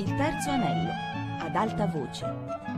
Il 0.00 0.16
terzo 0.16 0.48
anello, 0.48 1.44
ad 1.44 1.54
alta 1.54 1.86
voce. 1.86 2.24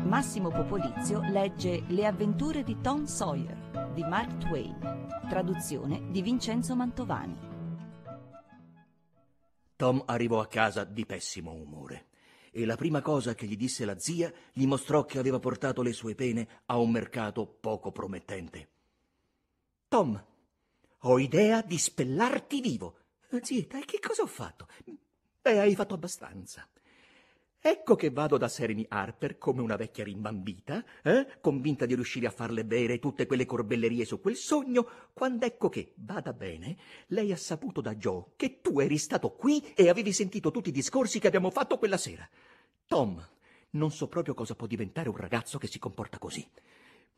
Massimo 0.03 0.51
Popolizio 0.51 1.21
legge 1.21 1.85
Le 1.87 2.05
avventure 2.05 2.65
di 2.65 2.81
Tom 2.81 3.05
Sawyer 3.05 3.93
di 3.95 4.03
Mark 4.03 4.39
Twain, 4.39 4.77
traduzione 5.29 6.11
di 6.11 6.21
Vincenzo 6.21 6.75
Mantovani. 6.75 7.39
Tom 9.77 10.03
arrivò 10.05 10.41
a 10.41 10.49
casa 10.49 10.83
di 10.83 11.07
pessimo 11.07 11.53
umore 11.53 12.09
e 12.51 12.65
la 12.65 12.75
prima 12.75 13.01
cosa 13.03 13.37
che 13.37 13.47
gli 13.47 13.57
disse 13.57 13.85
la 13.85 14.01
zia 14.01 14.33
gli 14.53 14.67
mostrò 14.67 15.05
che 15.05 15.21
aveva 15.21 15.39
portato 15.39 15.81
le 15.81 15.93
sue 15.93 16.17
pene 16.17 16.63
a 16.67 16.79
un 16.79 16.91
mercato 16.91 17.47
poco 17.47 17.93
promettente. 17.93 18.69
Tom, 19.87 20.21
ho 20.99 21.19
idea 21.21 21.63
di 21.63 21.79
spellarti 21.79 22.61
vivo. 22.61 22.97
Zietta, 23.41 23.79
e 23.79 23.85
che 23.85 24.01
cosa 24.01 24.23
ho 24.23 24.27
fatto? 24.27 24.67
Beh, 25.41 25.61
hai 25.61 25.77
fatto 25.77 25.95
abbastanza. 25.95 26.67
Ecco 27.65 27.95
che 27.95 28.11
vado 28.11 28.39
da 28.39 28.49
Sereni 28.49 28.85
Harper 28.89 29.39
come 29.39 29.61
una 29.61 29.77
vecchia 29.77 30.03
rimbambita, 30.03 30.85
eh? 31.05 31.39
convinta 31.41 31.87
di 31.87 31.95
riuscire 31.95 32.27
a 32.27 32.33
farle 32.33 32.65
bere 32.65 32.99
tutte 32.99 33.25
quelle 33.25 33.47
corbellerie 33.47 34.05
su 34.05 34.21
quel 34.21 34.35
sogno, 34.35 34.85
quando 35.13 35.47
ecco 35.47 35.69
che, 35.69 35.93
vada 35.99 36.33
bene, 36.33 36.77
lei 37.07 37.31
ha 37.31 37.37
saputo 37.37 37.81
da 37.81 37.95
Joe 37.95 38.33
che 38.35 38.61
tu 38.61 38.81
eri 38.81 38.99
stato 38.99 39.31
qui 39.31 39.75
e 39.77 39.89
avevi 39.89 40.13
sentito 40.13 40.51
tutti 40.51 40.71
i 40.71 40.73
discorsi 40.73 41.21
che 41.21 41.29
abbiamo 41.29 41.51
fatto 41.51 41.79
quella 41.79 41.99
sera. 41.99 42.29
Tom, 42.85 43.25
non 43.71 43.93
so 43.93 44.09
proprio 44.09 44.35
cosa 44.35 44.57
può 44.57 44.67
diventare 44.67 45.09
un 45.09 45.17
ragazzo 45.17 45.59
che 45.59 45.69
si 45.69 45.79
comporta 45.79 46.19
così. 46.19 46.45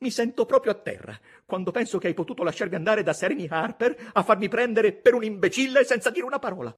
Mi 0.01 0.11
sento 0.11 0.45
proprio 0.45 0.73
a 0.73 0.79
terra 0.79 1.19
quando 1.47 1.71
penso 1.71 1.97
che 1.97 2.09
hai 2.09 2.15
potuto 2.15 2.43
lasciarmi 2.43 2.75
andare 2.75 3.03
da 3.03 3.15
Sereni 3.15 3.47
Harper 3.49 4.11
a 4.13 4.23
farmi 4.23 4.49
prendere 4.49 4.93
per 4.93 5.15
un 5.15 5.25
imbecille 5.25 5.85
senza 5.85 6.11
dire 6.11 6.27
una 6.27 6.39
parola. 6.39 6.77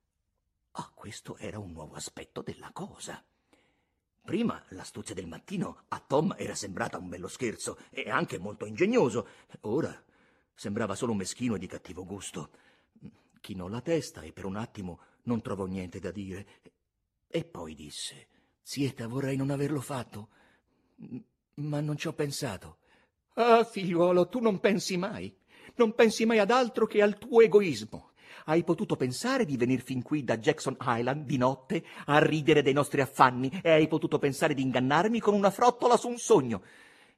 Ah, 0.79 0.93
questo 0.95 1.37
era 1.37 1.59
un 1.59 1.73
nuovo 1.73 1.97
aspetto 1.97 2.43
della 2.43 2.71
cosa. 2.73 3.21
Prima 4.27 4.61
l'astuzia 4.71 5.15
del 5.15 5.29
mattino 5.29 5.85
a 5.87 6.03
Tom 6.05 6.35
era 6.37 6.57
sembrata 6.57 6.99
un 6.99 7.09
bello 7.09 7.29
scherzo 7.29 7.79
e 7.91 8.11
anche 8.11 8.39
molto 8.39 8.67
ingegnoso. 8.67 9.29
Ora 9.61 10.05
sembrava 10.53 10.97
solo 10.97 11.15
meschino 11.15 11.55
e 11.55 11.61
di 11.61 11.69
cattivo 11.69 12.05
gusto. 12.05 12.51
Chinò 13.41 13.69
la 13.69 13.81
testa 13.81 14.23
e 14.23 14.33
per 14.33 14.45
un 14.45 14.57
attimo 14.57 14.99
non 15.27 15.41
trovò 15.43 15.67
niente 15.67 16.01
da 16.01 16.11
dire. 16.11 16.45
E 17.29 17.45
poi 17.45 17.77
disse: 17.77 18.27
Zieta, 18.63 19.07
vorrei 19.07 19.37
non 19.37 19.51
averlo 19.51 19.81
fatto, 19.81 20.29
ma 21.55 21.79
non 21.79 21.97
ci 21.97 22.09
ho 22.09 22.13
pensato. 22.13 22.79
Ah, 23.35 23.63
figliuolo, 23.63 24.29
tu 24.29 24.41
non 24.41 24.59
pensi 24.59 24.97
mai. 24.97 25.33
Non 25.77 25.95
pensi 25.95 26.27
mai 26.27 26.41
ad 26.41 26.51
altro 26.51 26.87
che 26.87 27.01
al 27.01 27.17
tuo 27.17 27.43
egoismo. 27.43 28.11
Hai 28.49 28.63
potuto 28.63 28.95
pensare 28.95 29.45
di 29.45 29.57
venir 29.57 29.81
fin 29.81 30.03
qui 30.03 30.23
da 30.23 30.39
Jackson 30.39 30.77
Island 30.81 31.27
di 31.27 31.37
notte 31.37 31.85
a 32.05 32.25
ridere 32.25 32.63
dei 32.63 32.73
nostri 32.73 33.01
affanni 33.01 33.51
e 33.61 33.71
hai 33.71 33.89
potuto 33.89 34.21
pensare 34.21 34.55
di 34.55 34.63
ingannarmi 34.63 35.19
con 35.19 35.35
una 35.35 35.51
frottola 35.51 35.97
su 35.97 36.07
un 36.07 36.17
sogno, 36.17 36.63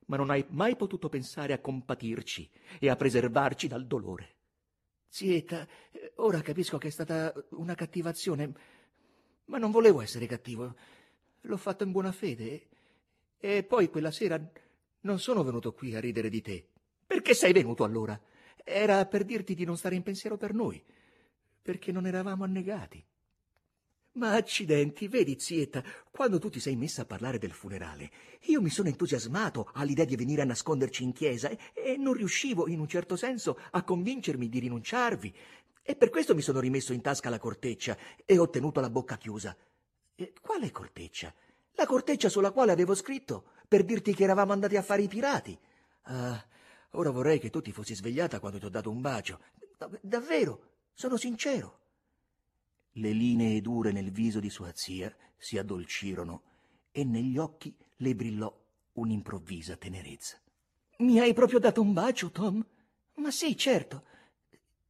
ma 0.06 0.16
non 0.16 0.30
hai 0.30 0.42
mai 0.48 0.74
potuto 0.74 1.10
pensare 1.10 1.52
a 1.52 1.58
compatirci 1.58 2.50
e 2.80 2.88
a 2.88 2.96
preservarci 2.96 3.68
dal 3.68 3.86
dolore. 3.86 4.36
Zieta, 5.06 5.68
ora 6.14 6.40
capisco 6.40 6.78
che 6.78 6.88
è 6.88 6.90
stata 6.90 7.30
una 7.50 7.74
cattivazione, 7.74 8.52
ma 9.46 9.58
non 9.58 9.70
volevo 9.70 10.00
essere 10.00 10.24
cattivo. 10.24 10.74
L'ho 11.42 11.56
fatto 11.58 11.84
in 11.84 11.92
buona 11.92 12.10
fede. 12.10 12.68
E 13.36 13.64
poi 13.64 13.90
quella 13.90 14.10
sera 14.10 14.40
non 15.00 15.18
sono 15.18 15.44
venuto 15.44 15.74
qui 15.74 15.94
a 15.94 16.00
ridere 16.00 16.30
di 16.30 16.40
te. 16.40 16.68
Perché 17.06 17.34
sei 17.34 17.52
venuto 17.52 17.84
allora? 17.84 18.18
Era 18.64 19.04
per 19.04 19.24
dirti 19.24 19.54
di 19.54 19.66
non 19.66 19.76
stare 19.76 19.94
in 19.94 20.02
pensiero 20.02 20.38
per 20.38 20.54
noi 20.54 20.82
perché 21.68 21.92
non 21.92 22.06
eravamo 22.06 22.44
annegati. 22.44 23.04
Ma 24.12 24.32
accidenti, 24.32 25.06
vedi, 25.06 25.38
zietta, 25.38 25.84
quando 26.10 26.38
tu 26.38 26.48
ti 26.48 26.60
sei 26.60 26.76
messa 26.76 27.02
a 27.02 27.04
parlare 27.04 27.36
del 27.36 27.52
funerale, 27.52 28.10
io 28.44 28.62
mi 28.62 28.70
sono 28.70 28.88
entusiasmato 28.88 29.68
all'idea 29.74 30.06
di 30.06 30.16
venire 30.16 30.40
a 30.40 30.46
nasconderci 30.46 31.02
in 31.02 31.12
chiesa 31.12 31.50
e, 31.50 31.58
e 31.74 31.96
non 31.98 32.14
riuscivo, 32.14 32.68
in 32.68 32.80
un 32.80 32.88
certo 32.88 33.16
senso, 33.16 33.60
a 33.72 33.82
convincermi 33.82 34.48
di 34.48 34.60
rinunciarvi. 34.60 35.34
E 35.82 35.94
per 35.94 36.08
questo 36.08 36.34
mi 36.34 36.40
sono 36.40 36.58
rimesso 36.58 36.94
in 36.94 37.02
tasca 37.02 37.28
la 37.28 37.38
corteccia 37.38 37.98
e 38.24 38.38
ho 38.38 38.48
tenuto 38.48 38.80
la 38.80 38.88
bocca 38.88 39.18
chiusa. 39.18 39.54
E 40.14 40.32
quale 40.40 40.70
corteccia? 40.70 41.34
La 41.72 41.84
corteccia 41.84 42.30
sulla 42.30 42.50
quale 42.50 42.72
avevo 42.72 42.94
scritto 42.94 43.50
per 43.68 43.84
dirti 43.84 44.14
che 44.14 44.24
eravamo 44.24 44.52
andati 44.52 44.78
a 44.78 44.82
fare 44.82 45.02
i 45.02 45.08
pirati. 45.08 45.58
Ah, 46.04 46.42
ora 46.92 47.10
vorrei 47.10 47.38
che 47.38 47.50
tu 47.50 47.60
ti 47.60 47.72
fossi 47.72 47.94
svegliata 47.94 48.40
quando 48.40 48.58
ti 48.58 48.64
ho 48.64 48.70
dato 48.70 48.88
un 48.88 49.02
bacio. 49.02 49.38
Davvero, 50.00 50.76
sono 50.98 51.16
sincero. 51.16 51.78
Le 52.94 53.12
linee 53.12 53.60
dure 53.60 53.92
nel 53.92 54.10
viso 54.10 54.40
di 54.40 54.50
sua 54.50 54.72
zia 54.74 55.14
si 55.36 55.56
addolcirono 55.56 56.42
e 56.90 57.04
negli 57.04 57.38
occhi 57.38 57.72
le 57.98 58.16
brillò 58.16 58.52
un'improvvisa 58.94 59.76
tenerezza. 59.76 60.40
Mi 60.96 61.20
hai 61.20 61.32
proprio 61.34 61.60
dato 61.60 61.80
un 61.80 61.92
bacio, 61.92 62.32
Tom? 62.32 62.66
Ma 63.14 63.30
sì, 63.30 63.56
certo. 63.56 64.02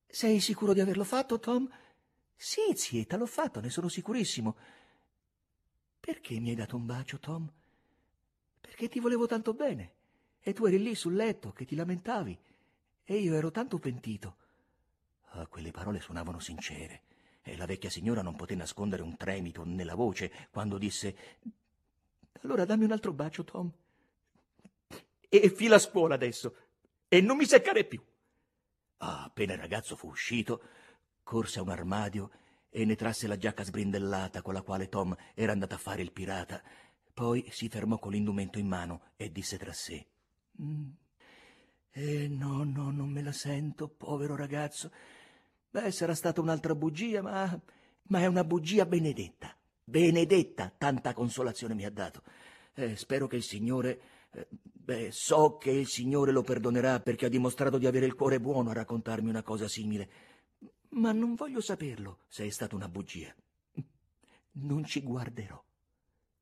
Sei 0.07 0.41
sicuro 0.41 0.73
di 0.73 0.81
averlo 0.81 1.05
fatto, 1.05 1.39
Tom? 1.39 1.71
Sì, 2.35 2.73
zietta, 2.75 3.19
l'ho 3.19 3.27
fatto, 3.27 3.61
ne 3.61 3.69
sono 3.69 3.89
sicurissimo. 3.89 4.57
Perché 6.01 6.41
mi 6.41 6.49
hai 6.49 6.57
dato 6.57 6.77
un 6.77 6.87
bacio, 6.87 7.19
Tom? 7.19 7.53
Perché 8.59 8.89
ti 8.89 8.99
volevo 8.99 9.27
tanto 9.27 9.53
bene. 9.53 9.93
E 10.41 10.55
tu 10.55 10.65
eri 10.65 10.83
lì 10.83 10.95
sul 10.95 11.15
letto 11.15 11.53
che 11.53 11.67
ti 11.67 11.75
lamentavi. 11.75 12.39
E 13.05 13.19
io 13.19 13.35
ero 13.35 13.51
tanto 13.51 13.79
pentito. 13.79 14.47
Ah, 15.33 15.47
quelle 15.47 15.71
parole 15.71 16.01
suonavano 16.01 16.39
sincere 16.39 17.03
e 17.43 17.57
la 17.57 17.67
vecchia 17.67 17.91
signora 17.91 18.23
non 18.23 18.37
poté 18.37 18.55
nascondere 18.55 19.03
un 19.03 19.17
tremito 19.17 19.65
nella 19.65 19.95
voce 19.95 20.49
quando 20.51 20.79
disse 20.79 21.17
Allora 22.43 22.65
dammi 22.65 22.85
un 22.85 22.93
altro 22.93 23.13
bacio, 23.13 23.45
Tom. 23.45 23.71
E 25.29 25.51
fila 25.51 25.77
a 25.77 25.81
scuola 25.81 26.15
adesso 26.15 26.55
e 27.09 27.21
non 27.21 27.37
mi 27.37 27.47
seccare 27.47 27.85
più. 27.85 28.03
Ah, 28.99 29.25
appena 29.25 29.55
il 29.55 29.61
ragazzo 29.61 29.97
fu 29.97 30.09
uscito, 30.09 30.63
corse 31.23 31.59
a 31.59 31.63
un 31.63 31.71
armadio 31.71 32.31
e 32.71 32.85
ne 32.85 32.97
trasse 32.97 33.27
la 33.27 33.37
giacca 33.37 33.65
sbrindellata 33.65 34.43
con 34.43 34.55
la 34.55 34.63
quale 34.63 34.89
Tom 34.89 35.17
era 35.35 35.53
andato 35.53 35.75
a 35.75 35.79
fare 35.79 36.03
il 36.03 36.13
pirata. 36.13 36.63
Poi 37.13 37.47
si 37.51 37.69
fermò 37.69 37.99
con 37.99 38.13
l'indumento 38.13 38.59
in 38.59 38.69
mano 38.69 39.13
e 39.17 39.33
disse 39.33 39.57
tra 39.59 39.73
sé 39.73 40.07
mm. 40.61 40.91
Eh 41.91 42.29
no, 42.29 42.63
no, 42.63 42.91
non 42.91 43.09
me 43.09 43.23
la 43.23 43.33
sento, 43.33 43.89
povero 43.89 44.37
ragazzo. 44.37 44.93
Beh, 45.71 45.91
sarà 45.91 46.15
stata 46.15 46.41
un'altra 46.41 46.75
bugia, 46.75 47.21
ma, 47.23 47.61
ma 48.05 48.21
è 48.21 48.27
una 48.27 48.45
bugia 48.45 48.87
benedetta. 48.87 49.55
Benedetta, 49.85 50.73
tanta 50.77 51.13
consolazione 51.13 51.75
mi 51.75 51.85
ha 51.85 51.91
dato. 51.91 52.23
Eh, 52.75 52.97
spero 52.97 53.27
che 53.27 53.37
il 53.37 53.43
Signore... 53.43 54.01
Eh, 54.31 54.47
beh, 54.51 55.11
so 55.11 55.57
che 55.57 55.71
il 55.71 55.87
Signore 55.87 56.33
lo 56.33 56.43
perdonerà 56.43 57.01
perché 57.01 57.27
ha 57.27 57.31
dimostrato 57.31 57.79
di 57.79 57.87
avere 57.87 58.07
il 58.07 58.15
cuore 58.15 58.41
buono 58.41 58.71
a 58.71 58.75
raccontarmi 58.75 59.29
una 59.29 59.43
cosa 59.43 59.69
simile. 59.69 60.11
Ma 60.91 61.13
non 61.13 61.35
voglio 61.35 61.61
saperlo 61.61 62.21
se 62.29 62.47
è 62.47 62.51
stata 62.51 62.75
una 62.75 62.89
bugia. 62.89 63.35
Non 64.53 64.85
ci 64.85 65.03
guarderò. 65.03 65.63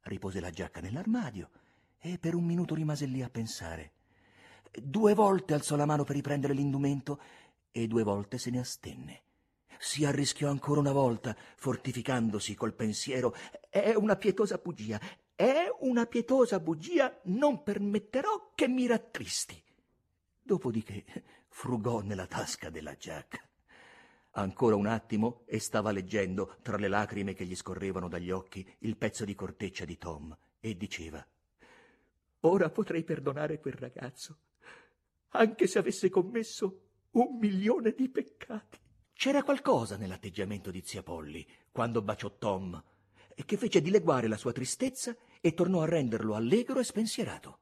Ripose 0.03 0.41
la 0.41 0.51
giacca 0.51 0.81
nell'armadio 0.81 1.51
e 1.99 2.19
per 2.19 2.35
un 2.35 2.45
minuto 2.45 2.75
rimase 2.75 3.07
lì 3.07 3.23
a 3.23 3.29
pensare. 3.29 3.93
Due 4.71 5.15
volte 5.15 5.55
alzò 5.55 5.75
la 5.75 5.87
mano 5.87 6.05
per 6.05 6.15
riprendere 6.15 6.55
l'indumento 6.55 7.21
e 7.77 7.87
due 7.87 8.03
volte 8.03 8.39
se 8.39 8.51
ne 8.51 8.59
astenne. 8.59 9.23
Si 9.79 10.07
arrischiò 10.07 10.49
ancora 10.49 10.81
una 10.81 10.93
volta, 10.93 11.37
fortificandosi 11.57 12.55
col 12.55 12.73
pensiero 12.73 13.35
è 13.69 13.95
una 13.95 14.17
pietosa 14.17 14.57
bugia, 14.57 14.99
è 15.35 15.67
una 15.81 16.07
pietosa 16.07 16.59
bugia, 16.59 17.21
non 17.25 17.63
permetterò 17.63 18.53
che 18.55 18.67
mi 18.67 18.87
rattristi. 18.87 19.63
Dopodiché 20.41 21.05
frugò 21.49 22.01
nella 22.01 22.27
tasca 22.27 22.71
della 22.71 22.97
giacca. 22.97 23.41
Ancora 24.33 24.77
un 24.77 24.87
attimo 24.87 25.43
e 25.45 25.59
stava 25.59 25.91
leggendo, 25.91 26.57
tra 26.63 26.79
le 26.79 26.89
lacrime 26.89 27.35
che 27.35 27.45
gli 27.45 27.55
scorrevano 27.55 28.09
dagli 28.09 28.31
occhi, 28.31 28.67
il 28.81 28.97
pezzo 28.97 29.27
di 29.27 29.35
corteccia 29.35 29.85
di 29.85 29.99
Tom 29.99 30.35
e 30.61 30.77
diceva 30.79 31.25
Ora 32.41 32.71
potrei 32.71 33.03
perdonare 33.03 33.61
quel 33.61 33.75
ragazzo, 33.75 34.37
anche 35.31 35.67
se 35.67 35.79
avesse 35.79 36.09
commesso 36.09 36.86
un 37.17 37.39
milione 37.39 37.93
di 37.93 38.09
peccati. 38.09 38.79
C'era 39.15 39.43
qualcosa 39.43 39.97
nell'atteggiamento 39.97 40.71
di 40.71 40.83
zia 40.85 41.03
Polly 41.03 41.47
quando 41.71 42.03
baciò 42.03 42.37
Tom, 42.37 42.83
che 43.35 43.57
fece 43.57 43.81
dileguare 43.81 44.29
la 44.29 44.37
sua 44.37 44.53
tristezza 44.53 45.17
e 45.41 45.55
tornò 45.55 45.83
a 45.83 45.87
renderlo 45.87 46.35
allegro 46.35 46.79
e 46.79 46.85
spensierato. 46.85 47.59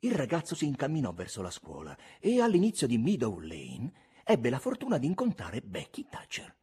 Il 0.00 0.12
ragazzo 0.12 0.54
si 0.54 0.64
incamminò 0.64 1.12
verso 1.12 1.42
la 1.42 1.50
scuola 1.50 1.96
e 2.18 2.40
all'inizio 2.40 2.86
di 2.86 2.98
Meadow 2.98 3.38
Lane 3.38 3.92
ebbe 4.24 4.50
la 4.50 4.58
fortuna 4.58 4.98
di 4.98 5.06
incontrare 5.06 5.60
Becky 5.60 6.06
Thatcher. 6.08 6.54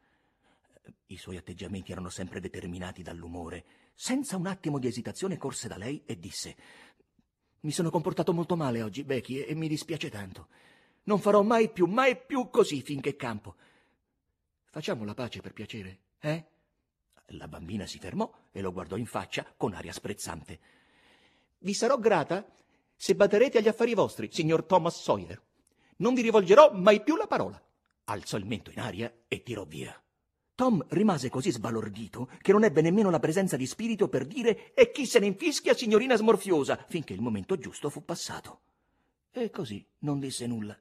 I 1.08 1.18
suoi 1.18 1.38
atteggiamenti 1.38 1.92
erano 1.92 2.10
sempre 2.10 2.40
determinati 2.40 3.04
dall'umore. 3.04 3.66
Senza 3.94 4.36
un 4.36 4.48
attimo 4.48 4.80
di 4.80 4.88
esitazione 4.88 5.38
corse 5.38 5.68
da 5.68 5.78
lei 5.78 6.04
e 6.06 6.20
disse 6.20 6.56
Mi 7.62 7.72
sono 7.72 7.90
comportato 7.90 8.34
molto 8.34 8.58
male 8.58 8.82
oggi, 8.82 9.04
Becky, 9.04 9.40
e 9.40 9.56
mi 9.56 9.68
dispiace 9.68 10.10
tanto. 10.10 10.48
Non 11.06 11.20
farò 11.20 11.42
mai 11.42 11.70
più, 11.70 11.86
mai 11.86 12.18
più 12.18 12.50
così 12.50 12.82
finché 12.82 13.16
campo. 13.16 13.56
Facciamo 14.66 15.06
la 15.06 15.14
pace 15.14 15.42
per 15.42 15.54
piacere, 15.54 16.00
eh? 16.20 16.46
La 17.30 17.48
bambina 17.48 17.86
si 17.86 17.98
fermò 17.98 18.32
e 18.52 18.62
lo 18.62 18.72
guardò 18.72 18.98
in 18.98 19.06
faccia 19.06 19.46
con 19.58 19.74
aria 19.74 19.92
sprezzante. 19.92 20.60
Vi 21.60 21.74
sarò 21.74 21.98
grata 21.98 22.46
se 22.96 23.16
batterete 23.16 23.58
agli 23.58 23.68
affari 23.68 23.94
vostri, 23.94 24.30
signor 24.32 24.64
Thomas 24.64 25.02
Sawyer. 25.02 25.42
Non 25.98 26.14
vi 26.14 26.22
rivolgerò 26.22 26.72
mai 26.74 27.02
più 27.02 27.16
la 27.16 27.28
parola. 27.28 27.62
Alzò 28.06 28.38
il 28.38 28.46
mento 28.46 28.72
in 28.72 28.80
aria 28.80 29.12
e 29.28 29.44
tirò 29.44 29.64
via. 29.64 30.00
Tom 30.56 30.86
rimase 30.90 31.30
così 31.30 31.52
sbalordito 31.52 32.30
che 32.42 32.52
non 32.52 32.64
ebbe 32.64 32.82
nemmeno 32.82 33.10
la 33.10 33.20
presenza 33.20 33.58
di 33.58 33.66
spirito 33.66 34.08
per 34.08 34.26
dire 34.26 34.74
e 34.74 34.92
chi 34.92 35.06
se 35.06 35.20
ne 35.20 35.26
infischia, 35.26 35.74
signorina 35.74 36.16
smorfiosa, 36.16 36.86
finché 36.88 37.14
il 37.14 37.22
momento 37.22 37.58
giusto 37.58 37.90
fu 37.90 38.06
passato. 38.06 38.62
E 39.32 39.50
così 39.50 39.86
non 40.00 40.20
disse 40.20 40.48
nulla. 40.48 40.78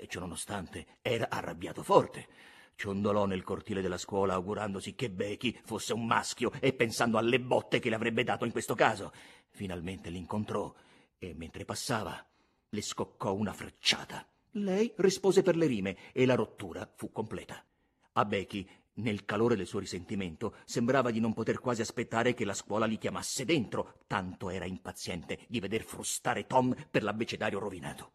Eh, 0.00 0.06
ciononostante 0.06 0.86
era 1.02 1.28
arrabbiato 1.30 1.82
forte. 1.82 2.28
Ciondolò 2.74 3.24
nel 3.24 3.42
cortile 3.42 3.80
della 3.80 3.96
scuola 3.96 4.34
augurandosi 4.34 4.94
che 4.94 5.10
Becky 5.10 5.58
fosse 5.64 5.94
un 5.94 6.04
maschio 6.04 6.52
e 6.60 6.74
pensando 6.74 7.16
alle 7.16 7.40
botte 7.40 7.78
che 7.78 7.88
le 7.88 7.94
avrebbe 7.94 8.22
dato 8.22 8.44
in 8.44 8.52
questo 8.52 8.74
caso. 8.74 9.12
Finalmente 9.48 10.10
l'incontrò 10.10 10.72
e 11.18 11.34
mentre 11.34 11.64
passava 11.64 12.24
le 12.68 12.82
scoccò 12.82 13.32
una 13.34 13.54
frecciata. 13.54 14.26
Lei 14.52 14.92
rispose 14.96 15.42
per 15.42 15.56
le 15.56 15.66
rime 15.66 15.96
e 16.12 16.26
la 16.26 16.34
rottura 16.34 16.90
fu 16.94 17.10
completa. 17.10 17.64
A 18.12 18.24
Becky 18.24 18.68
nel 18.94 19.24
calore 19.24 19.56
del 19.56 19.66
suo 19.66 19.78
risentimento 19.78 20.56
sembrava 20.64 21.10
di 21.10 21.20
non 21.20 21.34
poter 21.34 21.58
quasi 21.58 21.80
aspettare 21.80 22.34
che 22.34 22.44
la 22.44 22.54
scuola 22.54 22.86
li 22.86 22.98
chiamasse 22.98 23.44
dentro, 23.44 24.00
tanto 24.06 24.48
era 24.50 24.64
impaziente 24.64 25.40
di 25.48 25.60
veder 25.60 25.82
frustare 25.82 26.46
Tom 26.46 26.74
per 26.90 27.02
l'abbecedario 27.02 27.58
rovinato. 27.58 28.12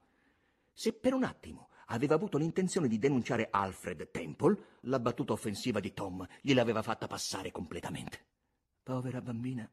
Se 0.71 0.93
per 0.93 1.13
un 1.13 1.23
attimo 1.23 1.69
aveva 1.91 2.15
avuto 2.15 2.37
l'intenzione 2.37 2.87
di 2.87 2.97
denunciare 2.97 3.47
Alfred 3.51 4.09
Temple, 4.11 4.77
la 4.81 4.99
battuta 4.99 5.33
offensiva 5.33 5.79
di 5.79 5.93
Tom 5.93 6.25
gliel'aveva 6.41 6.81
fatta 6.81 7.07
passare 7.07 7.51
completamente. 7.51 8.25
Povera 8.81 9.21
bambina, 9.21 9.69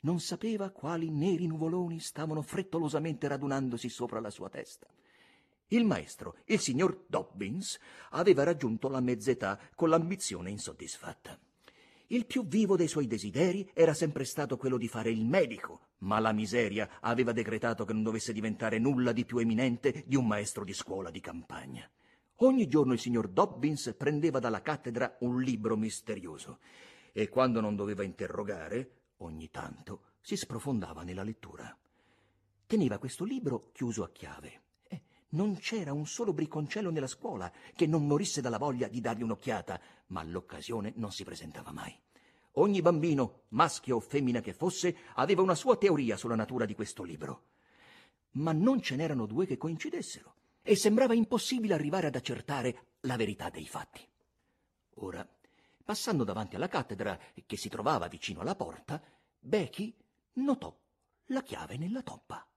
non 0.00 0.20
sapeva 0.20 0.70
quali 0.70 1.10
neri 1.10 1.46
nuvoloni 1.46 2.00
stavano 2.00 2.42
frettolosamente 2.42 3.28
radunandosi 3.28 3.88
sopra 3.88 4.20
la 4.20 4.30
sua 4.30 4.48
testa. 4.48 4.86
Il 5.68 5.84
maestro, 5.84 6.36
il 6.46 6.58
signor 6.58 7.04
Dobbins, 7.06 7.78
aveva 8.10 8.42
raggiunto 8.42 8.88
la 8.88 9.00
mezz'età 9.00 9.58
con 9.74 9.90
l'ambizione 9.90 10.50
insoddisfatta. 10.50 11.38
Il 12.10 12.24
più 12.24 12.46
vivo 12.46 12.74
dei 12.74 12.88
suoi 12.88 13.06
desideri 13.06 13.70
era 13.74 13.92
sempre 13.92 14.24
stato 14.24 14.56
quello 14.56 14.78
di 14.78 14.88
fare 14.88 15.10
il 15.10 15.26
medico, 15.26 15.88
ma 15.98 16.18
la 16.18 16.32
miseria 16.32 17.00
aveva 17.00 17.32
decretato 17.32 17.84
che 17.84 17.92
non 17.92 18.02
dovesse 18.02 18.32
diventare 18.32 18.78
nulla 18.78 19.12
di 19.12 19.26
più 19.26 19.36
eminente 19.36 20.04
di 20.06 20.16
un 20.16 20.26
maestro 20.26 20.64
di 20.64 20.72
scuola 20.72 21.10
di 21.10 21.20
campagna. 21.20 21.86
Ogni 22.36 22.66
giorno 22.66 22.94
il 22.94 22.98
signor 22.98 23.28
Dobbins 23.28 23.94
prendeva 23.98 24.38
dalla 24.38 24.62
cattedra 24.62 25.18
un 25.20 25.42
libro 25.42 25.76
misterioso 25.76 26.60
e 27.12 27.28
quando 27.28 27.60
non 27.60 27.76
doveva 27.76 28.04
interrogare, 28.04 28.90
ogni 29.18 29.50
tanto 29.50 30.12
si 30.22 30.34
sprofondava 30.34 31.02
nella 31.02 31.22
lettura. 31.22 31.76
Teneva 32.66 32.96
questo 32.96 33.24
libro 33.24 33.70
chiuso 33.72 34.02
a 34.02 34.10
chiave 34.10 34.62
non 35.30 35.58
c'era 35.58 35.92
un 35.92 36.06
solo 36.06 36.32
bricconcello 36.32 36.90
nella 36.90 37.06
scuola 37.06 37.52
che 37.74 37.86
non 37.86 38.06
morisse 38.06 38.40
dalla 38.40 38.58
voglia 38.58 38.88
di 38.88 39.00
dargli 39.00 39.22
un'occhiata, 39.22 39.80
ma 40.08 40.22
l'occasione 40.22 40.92
non 40.96 41.12
si 41.12 41.24
presentava 41.24 41.70
mai. 41.70 41.94
Ogni 42.52 42.80
bambino, 42.80 43.42
maschio 43.48 43.96
o 43.96 44.00
femmina 44.00 44.40
che 44.40 44.54
fosse, 44.54 44.96
aveva 45.14 45.42
una 45.42 45.54
sua 45.54 45.76
teoria 45.76 46.16
sulla 46.16 46.34
natura 46.34 46.64
di 46.64 46.74
questo 46.74 47.02
libro. 47.02 47.42
Ma 48.32 48.52
non 48.52 48.80
ce 48.80 48.96
n'erano 48.96 49.26
due 49.26 49.46
che 49.46 49.56
coincidessero, 49.56 50.34
e 50.62 50.74
sembrava 50.74 51.14
impossibile 51.14 51.74
arrivare 51.74 52.06
ad 52.06 52.16
accertare 52.16 52.86
la 53.00 53.16
verità 53.16 53.50
dei 53.50 53.66
fatti. 53.66 54.06
Ora, 54.94 55.26
passando 55.84 56.24
davanti 56.24 56.56
alla 56.56 56.68
cattedra 56.68 57.18
che 57.46 57.56
si 57.56 57.68
trovava 57.68 58.08
vicino 58.08 58.40
alla 58.40 58.56
porta, 58.56 59.00
Becky 59.38 59.94
notò 60.34 60.76
la 61.26 61.42
chiave 61.42 61.76
nella 61.76 62.02
toppa. 62.02 62.47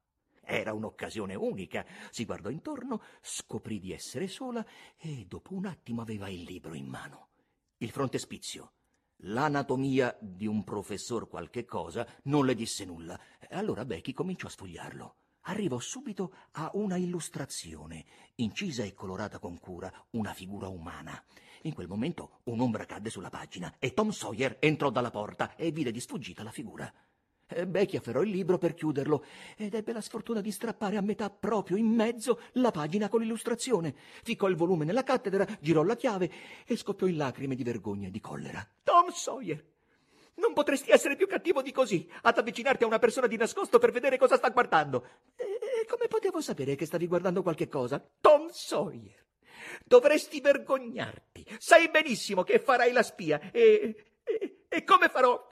Era 0.52 0.74
un'occasione 0.74 1.34
unica. 1.34 1.86
Si 2.10 2.26
guardò 2.26 2.50
intorno, 2.50 3.02
scoprì 3.22 3.80
di 3.80 3.94
essere 3.94 4.28
sola 4.28 4.66
e 4.98 5.26
dopo 5.26 5.54
un 5.54 5.66
attimo 5.66 6.02
aveva 6.02 6.28
il 6.28 6.42
libro 6.42 6.74
in 6.74 6.88
mano. 6.88 7.30
Il 7.78 7.90
frontespizio. 7.90 8.74
L'anatomia 9.24 10.14
di 10.20 10.48
un 10.48 10.66
professor 10.66 11.30
qualche 11.30 11.64
cosa 11.64 12.06
non 12.24 12.46
le 12.46 12.54
disse 12.54 12.84
nulla. 12.84 13.18
Allora 13.52 13.86
Becky 13.86 14.12
cominciò 14.12 14.48
a 14.48 14.50
sfogliarlo. 14.50 15.16
Arrivò 15.44 15.80
subito 15.80 16.34
a 16.52 16.70
una 16.74 16.98
illustrazione, 16.98 18.06
incisa 18.36 18.84
e 18.84 18.94
colorata 18.94 19.40
con 19.40 19.58
cura, 19.58 19.90
una 20.12 20.34
figura 20.34 20.68
umana. 20.68 21.24
In 21.62 21.74
quel 21.74 21.88
momento 21.88 22.42
un'ombra 22.44 22.86
cadde 22.86 23.10
sulla 23.10 23.30
pagina 23.30 23.74
e 23.80 23.94
Tom 23.94 24.10
Sawyer 24.10 24.58
entrò 24.60 24.90
dalla 24.90 25.12
porta 25.12 25.56
e 25.56 25.72
vide 25.72 25.92
di 25.92 26.02
sfuggita 26.02 26.44
la 26.44 26.52
figura. 26.52 26.94
Eh, 27.54 27.68
Becky 27.68 27.98
afferrò 27.98 28.22
il 28.22 28.30
libro 28.30 28.58
per 28.58 28.74
chiuderlo 28.74 29.26
ed 29.58 29.74
ebbe 29.74 29.92
la 29.92 30.02
sfortuna 30.02 30.42
di 30.42 30.52
strappare 30.52 30.98
a 30.98 31.02
metà 31.02 31.30
proprio 31.30 31.78
in 31.78 31.88
mezzo 31.88 32.40
la 32.54 32.72
pagina 32.72 33.10
con 33.10 33.22
l'illustrazione. 33.22 33.94
Ficcò 34.24 34.48
il 34.48 34.56
volume 34.56 34.86
nella 34.86 35.04
cattedra, 35.04 35.46
girò 35.60 35.84
la 35.84 35.96
chiave 35.96 36.32
e 36.66 36.76
scoppiò 36.76 37.08
in 37.08 37.18
lacrime 37.18 37.56
di 37.56 37.64
vergogna 37.64 38.08
e 38.08 38.12
di 38.12 38.20
collera. 38.20 38.66
Tom 38.84 39.10
Sawyer! 39.10 39.64
Non 40.36 40.54
potresti 40.54 40.92
essere 40.92 41.16
più 41.16 41.28
cattivo 41.28 41.62
di 41.62 41.72
così, 41.72 42.10
ad 42.22 42.38
avvicinarti 42.38 42.84
a 42.84 42.88
una 42.88 43.00
persona 43.00 43.28
di 43.28 43.36
nascosto 43.36 43.80
per 43.80 43.92
vedere 43.92 44.18
cosa 44.18 44.38
sta 44.38 44.50
guardando. 44.50 45.06
E 45.36 45.86
come 45.88 46.08
potevo 46.08 46.40
sapere 46.42 46.76
che 46.76 46.86
stavi 46.86 47.06
guardando 47.06 47.42
qualche 47.42 47.68
cosa? 47.68 48.04
Tom 48.22 48.48
Sawyer! 48.50 49.26
Dovresti 49.86 50.40
vergognarti. 50.40 51.46
Sai 51.60 51.90
benissimo 51.90 52.44
che 52.44 52.60
farai 52.60 52.92
la 52.92 53.04
spia 53.04 53.52
e... 53.52 53.96
e, 54.24 54.66
e 54.68 54.84
come 54.84 55.10
farò? 55.10 55.50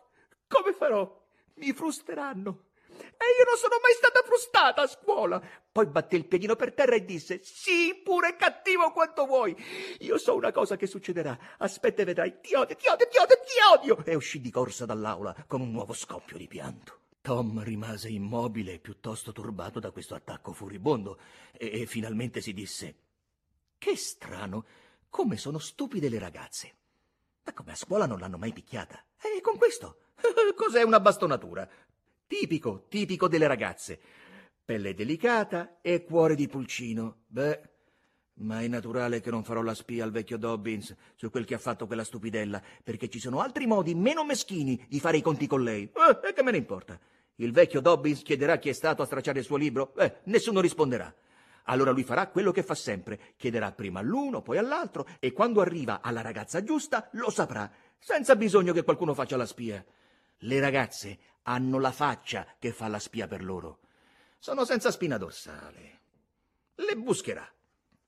Come 0.48 0.74
farò? 0.74 1.19
Mi 1.60 1.74
frusteranno. 1.74 2.68
E 3.00 3.26
io 3.38 3.46
non 3.46 3.58
sono 3.58 3.76
mai 3.82 3.94
stata 3.94 4.22
frustata 4.24 4.82
a 4.82 4.88
scuola. 4.88 5.42
Poi 5.72 5.86
batté 5.88 6.16
il 6.16 6.26
piedino 6.26 6.56
per 6.56 6.74
terra 6.74 6.96
e 6.96 7.06
disse: 7.06 7.42
Sì, 7.44 8.00
pure 8.04 8.36
cattivo 8.36 8.92
quanto 8.92 9.26
vuoi. 9.26 9.56
Io 10.00 10.18
so 10.18 10.36
una 10.36 10.52
cosa 10.52 10.76
che 10.76 10.88
succederà. 10.88 11.38
Aspetta 11.58 12.02
e 12.02 12.06
vedrai. 12.06 12.40
Ti 12.42 12.56
odio, 12.56 12.76
ti 12.76 12.88
odio, 12.88 13.08
ti 13.08 13.18
odio, 13.18 13.36
ti 13.36 13.78
odio. 13.78 14.06
E 14.06 14.16
uscì 14.16 14.40
di 14.42 14.52
corsa 14.52 14.86
dall'aula 14.86 15.36
con 15.48 15.62
un 15.62 15.72
nuovo 15.72 15.94
scoppio 15.94 16.38
di 16.38 16.48
pianto. 16.48 16.98
Tom 17.22 17.62
rimase 17.64 18.10
immobile 18.10 18.80
piuttosto 18.80 19.32
turbato 19.32 19.80
da 19.80 19.92
questo 19.92 20.16
attacco 20.16 20.54
furibondo 20.54 21.20
e, 21.52 21.82
e 21.82 21.86
finalmente 21.86 22.42
si 22.42 22.54
disse: 22.54 22.96
Che 23.78 23.96
strano, 23.96 24.66
come 25.10 25.38
sono 25.38 25.60
stupide 25.60 26.10
le 26.10 26.20
ragazze. 26.20 26.76
Ma 27.44 27.54
come 27.54 27.72
a 27.72 27.76
scuola 27.76 28.06
non 28.06 28.20
l'hanno 28.20 28.38
mai 28.38 28.54
picchiata? 28.54 29.04
E 29.22 29.42
con 29.42 29.58
questo 29.58 30.09
Cos'è 30.56 30.84
una 30.84 31.00
bastonatura? 31.00 31.68
Tipico, 32.28 32.86
tipico 32.90 33.28
delle 33.28 33.48
ragazze. 33.48 34.00
Pelle 34.64 34.94
delicata 34.94 35.80
e 35.82 36.04
cuore 36.04 36.36
di 36.36 36.48
pulcino. 36.48 37.24
Beh, 37.28 37.62
ma 38.42 38.62
è 38.62 38.68
naturale 38.68 39.20
che 39.20 39.32
non 39.32 39.44
farò 39.44 39.62
la 39.62 39.74
spia 39.74 40.04
al 40.04 40.12
vecchio 40.12 40.38
Dobbins 40.38 40.96
su 41.16 41.30
quel 41.30 41.46
che 41.46 41.56
ha 41.56 41.60
fatto 41.60 41.88
quella 41.88 42.04
stupidella, 42.04 42.62
perché 42.84 43.10
ci 43.10 43.20
sono 43.20 43.42
altri 43.42 43.66
modi 43.66 43.96
meno 43.96 44.24
meschini 44.24 44.86
di 44.88 45.00
fare 45.00 45.18
i 45.18 45.22
conti 45.22 45.48
con 45.48 45.64
lei. 45.64 45.84
Eh, 45.84 46.28
e 46.30 46.34
che 46.34 46.44
me 46.44 46.52
ne 46.52 46.58
importa? 46.58 47.00
Il 47.36 47.52
vecchio 47.52 47.82
Dobbins 47.82 48.22
chiederà 48.22 48.58
chi 48.58 48.70
è 48.70 48.74
stato 48.74 49.02
a 49.02 49.06
stracciare 49.06 49.40
il 49.40 49.46
suo 49.46 49.58
libro? 49.58 49.96
Eh, 49.96 50.20
nessuno 50.26 50.62
risponderà. 50.62 51.14
Allora 51.64 51.92
lui 51.92 52.04
farà 52.04 52.28
quello 52.28 52.52
che 52.52 52.64
fa 52.64 52.76
sempre, 52.76 53.20
chiederà 53.38 53.72
prima 53.72 54.00
all'uno, 54.00 54.42
poi 54.42 54.58
all'altro, 54.58 55.08
e 55.20 55.32
quando 55.32 55.62
arriva 55.62 56.02
alla 56.02 56.22
ragazza 56.22 56.64
giusta 56.64 57.10
lo 57.14 57.30
saprà, 57.30 57.72
senza 57.98 58.36
bisogno 58.36 58.74
che 58.74 58.84
qualcuno 58.84 59.14
faccia 59.14 59.38
la 59.38 59.46
spia. 59.46 59.84
Le 60.44 60.60
ragazze 60.60 61.20
hanno 61.44 61.80
la 61.80 61.92
faccia 61.92 62.56
che 62.58 62.72
fa 62.72 62.88
la 62.88 63.00
spia 63.00 63.28
per 63.28 63.44
loro. 63.44 63.80
Sono 64.40 64.64
senza 64.64 64.90
spina 64.90 65.18
dorsale. 65.18 66.00
Le 66.76 66.96
buscherà. 66.96 67.46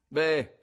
Beh, 0.07 0.59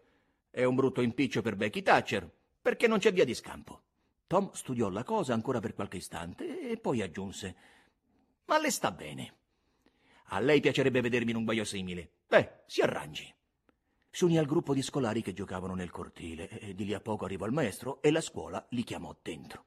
è 0.51 0.65
un 0.65 0.75
brutto 0.75 1.03
impiccio 1.03 1.43
per 1.43 1.57
Becky 1.57 1.83
Thatcher, 1.83 2.31
perché 2.63 2.87
non 2.87 2.99
c'è 2.99 3.13
via 3.13 3.25
di 3.25 3.35
scampo. 3.35 3.83
Tom 4.27 4.51
studiò 4.53 4.89
la 4.89 5.05
cosa 5.05 5.35
ancora 5.35 5.61
per 5.61 5.75
qualche 5.75 5.99
istante 5.99 6.71
e 6.71 6.79
poi 6.79 7.03
aggiunse: 7.03 7.57
Ma 8.47 8.59
le 8.59 8.71
sta 8.71 8.91
bene. 8.91 9.35
A 10.31 10.41
lei 10.41 10.61
piacerebbe 10.61 11.01
vedermi 11.03 11.31
in 11.31 11.37
un 11.37 11.45
guaio 11.45 11.65
simile. 11.65 12.11
Beh, 12.27 12.63
si 12.67 12.81
arrangi. 12.81 13.35
Si 14.11 14.25
unì 14.25 14.39
al 14.39 14.47
gruppo 14.47 14.73
di 14.73 14.83
scolari 14.83 15.23
che 15.23 15.35
giocavano 15.35 15.75
nel 15.75 15.91
cortile 15.91 16.49
e 16.49 16.75
di 16.75 16.85
lì 16.85 16.95
a 16.95 17.01
poco 17.01 17.27
arrivò 17.27 17.45
il 17.47 17.53
maestro 17.53 18.01
e 18.01 18.11
la 18.11 18.21
scuola 18.23 18.65
li 18.71 18.85
chiamò 18.85 19.15
dentro. 19.23 19.67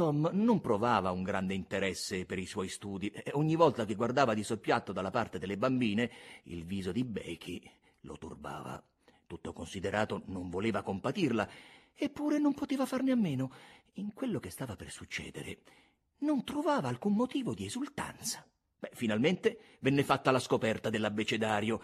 Tom 0.00 0.30
non 0.32 0.62
provava 0.62 1.10
un 1.10 1.22
grande 1.22 1.52
interesse 1.52 2.24
per 2.24 2.38
i 2.38 2.46
suoi 2.46 2.68
studi 2.68 3.08
e 3.08 3.32
ogni 3.34 3.54
volta 3.54 3.84
che 3.84 3.94
guardava 3.94 4.32
di 4.32 4.42
soppiatto 4.42 4.92
dalla 4.92 5.10
parte 5.10 5.38
delle 5.38 5.58
bambine, 5.58 6.10
il 6.44 6.64
viso 6.64 6.90
di 6.90 7.04
Becky 7.04 7.70
lo 8.00 8.16
turbava. 8.16 8.82
Tutto 9.26 9.52
considerato 9.52 10.22
non 10.28 10.48
voleva 10.48 10.80
compatirla, 10.80 11.46
eppure 11.94 12.38
non 12.38 12.54
poteva 12.54 12.86
farne 12.86 13.12
a 13.12 13.14
meno. 13.14 13.52
In 13.96 14.14
quello 14.14 14.40
che 14.40 14.48
stava 14.48 14.74
per 14.74 14.90
succedere 14.90 15.58
non 16.20 16.44
trovava 16.44 16.88
alcun 16.88 17.12
motivo 17.12 17.52
di 17.52 17.66
esultanza. 17.66 18.42
Beh, 18.78 18.92
finalmente 18.94 19.76
venne 19.80 20.02
fatta 20.02 20.30
la 20.30 20.38
scoperta 20.38 20.88
dell'abbecedario 20.88 21.78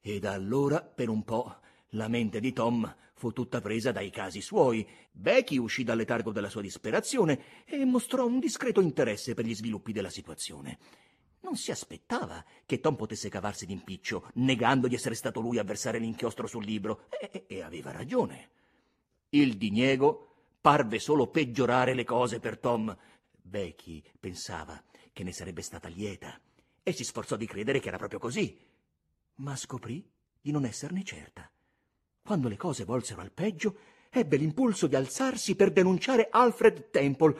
e 0.00 0.18
da 0.18 0.32
allora, 0.32 0.82
per 0.82 1.08
un 1.08 1.22
po', 1.22 1.60
La 1.94 2.08
mente 2.08 2.40
di 2.40 2.52
Tom 2.52 2.96
fu 3.14 3.32
tutta 3.32 3.60
presa 3.60 3.92
dai 3.92 4.10
casi 4.10 4.40
suoi. 4.40 4.86
Becky 5.10 5.58
uscì 5.58 5.84
dal 5.84 5.98
letargo 5.98 6.32
della 6.32 6.48
sua 6.48 6.62
disperazione 6.62 7.64
e 7.66 7.84
mostrò 7.84 8.26
un 8.26 8.38
discreto 8.38 8.80
interesse 8.80 9.34
per 9.34 9.44
gli 9.44 9.54
sviluppi 9.54 9.92
della 9.92 10.08
situazione. 10.08 10.78
Non 11.40 11.56
si 11.56 11.70
aspettava 11.70 12.42
che 12.64 12.80
Tom 12.80 12.96
potesse 12.96 13.28
cavarsi 13.28 13.66
d'impiccio, 13.66 14.30
negando 14.34 14.88
di 14.88 14.94
essere 14.94 15.14
stato 15.14 15.40
lui 15.40 15.58
a 15.58 15.64
versare 15.64 15.98
l'inchiostro 15.98 16.46
sul 16.46 16.64
libro, 16.64 17.08
e, 17.10 17.44
e 17.46 17.62
aveva 17.62 17.90
ragione. 17.90 18.50
Il 19.28 19.58
diniego 19.58 20.46
parve 20.62 20.98
solo 20.98 21.26
peggiorare 21.26 21.92
le 21.92 22.04
cose 22.04 22.40
per 22.40 22.58
Tom. 22.58 22.96
Becky 23.32 24.02
pensava 24.18 24.82
che 25.12 25.24
ne 25.24 25.32
sarebbe 25.32 25.60
stata 25.60 25.88
lieta 25.88 26.40
e 26.82 26.92
si 26.92 27.04
sforzò 27.04 27.36
di 27.36 27.46
credere 27.46 27.80
che 27.80 27.88
era 27.88 27.98
proprio 27.98 28.18
così, 28.18 28.58
ma 29.36 29.54
scoprì 29.56 30.08
di 30.40 30.50
non 30.52 30.64
esserne 30.64 31.04
certa. 31.04 31.51
Quando 32.22 32.48
le 32.48 32.56
cose 32.56 32.84
volsero 32.84 33.20
al 33.20 33.32
peggio, 33.32 33.76
ebbe 34.10 34.36
l'impulso 34.36 34.86
di 34.86 34.94
alzarsi 34.94 35.56
per 35.56 35.72
denunciare 35.72 36.28
Alfred 36.30 36.90
Temple, 36.90 37.36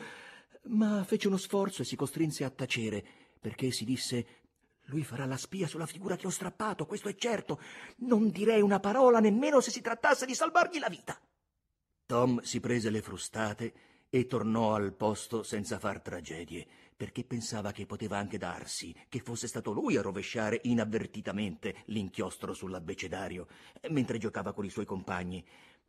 ma 0.63 1.03
fece 1.05 1.27
uno 1.27 1.37
sforzo 1.37 1.81
e 1.81 1.85
si 1.85 1.95
costrinse 1.95 2.43
a 2.43 2.49
tacere, 2.49 3.03
perché 3.39 3.71
si 3.71 3.85
disse 3.85 4.41
lui 4.87 5.03
farà 5.03 5.25
la 5.25 5.37
spia 5.37 5.65
sulla 5.65 5.85
figura 5.85 6.17
che 6.17 6.27
ho 6.27 6.29
strappato, 6.29 6.85
questo 6.85 7.07
è 7.07 7.15
certo. 7.15 7.59
Non 7.97 8.29
direi 8.31 8.61
una 8.61 8.81
parola 8.81 9.19
nemmeno 9.19 9.61
se 9.61 9.71
si 9.71 9.81
trattasse 9.81 10.25
di 10.25 10.35
salvargli 10.35 10.79
la 10.79 10.89
vita. 10.89 11.17
Tom 12.05 12.41
si 12.41 12.59
prese 12.59 12.89
le 12.89 13.01
frustate 13.01 13.73
e 14.09 14.27
tornò 14.27 14.75
al 14.75 14.93
posto 14.93 15.41
senza 15.41 15.79
far 15.79 16.01
tragedie, 16.01 16.67
perché 17.03 17.25
pensava 17.25 17.73
che 17.73 17.85
poteva 17.85 18.17
anche 18.17 18.37
darsi 18.37 18.95
che 19.09 19.19
fosse 19.19 19.49
stato 19.49 19.73
lui 19.73 19.97
a 19.97 20.01
rovesciare 20.01 20.61
inavvertitamente 20.63 21.83
l'inchiostro 21.87 22.53
sull'abbecedario, 22.53 23.45
mentre 23.89 24.17
giocava 24.17 24.53
con 24.53 24.63
i 24.63 24.69
suoi 24.69 24.85
compagni. 24.85 25.45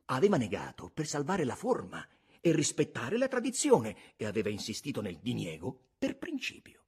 Aveva 0.06 0.37
negato 0.37 0.90
per 0.92 1.06
salvare 1.06 1.44
la 1.44 1.54
forma 1.54 2.04
e 2.40 2.50
rispettare 2.50 3.16
la 3.16 3.28
tradizione 3.28 3.97
e 4.16 4.26
aveva 4.26 4.49
insistito 4.49 5.00
nel 5.00 5.21
diniego 5.23 5.90
per 5.97 6.18
principio. 6.18 6.83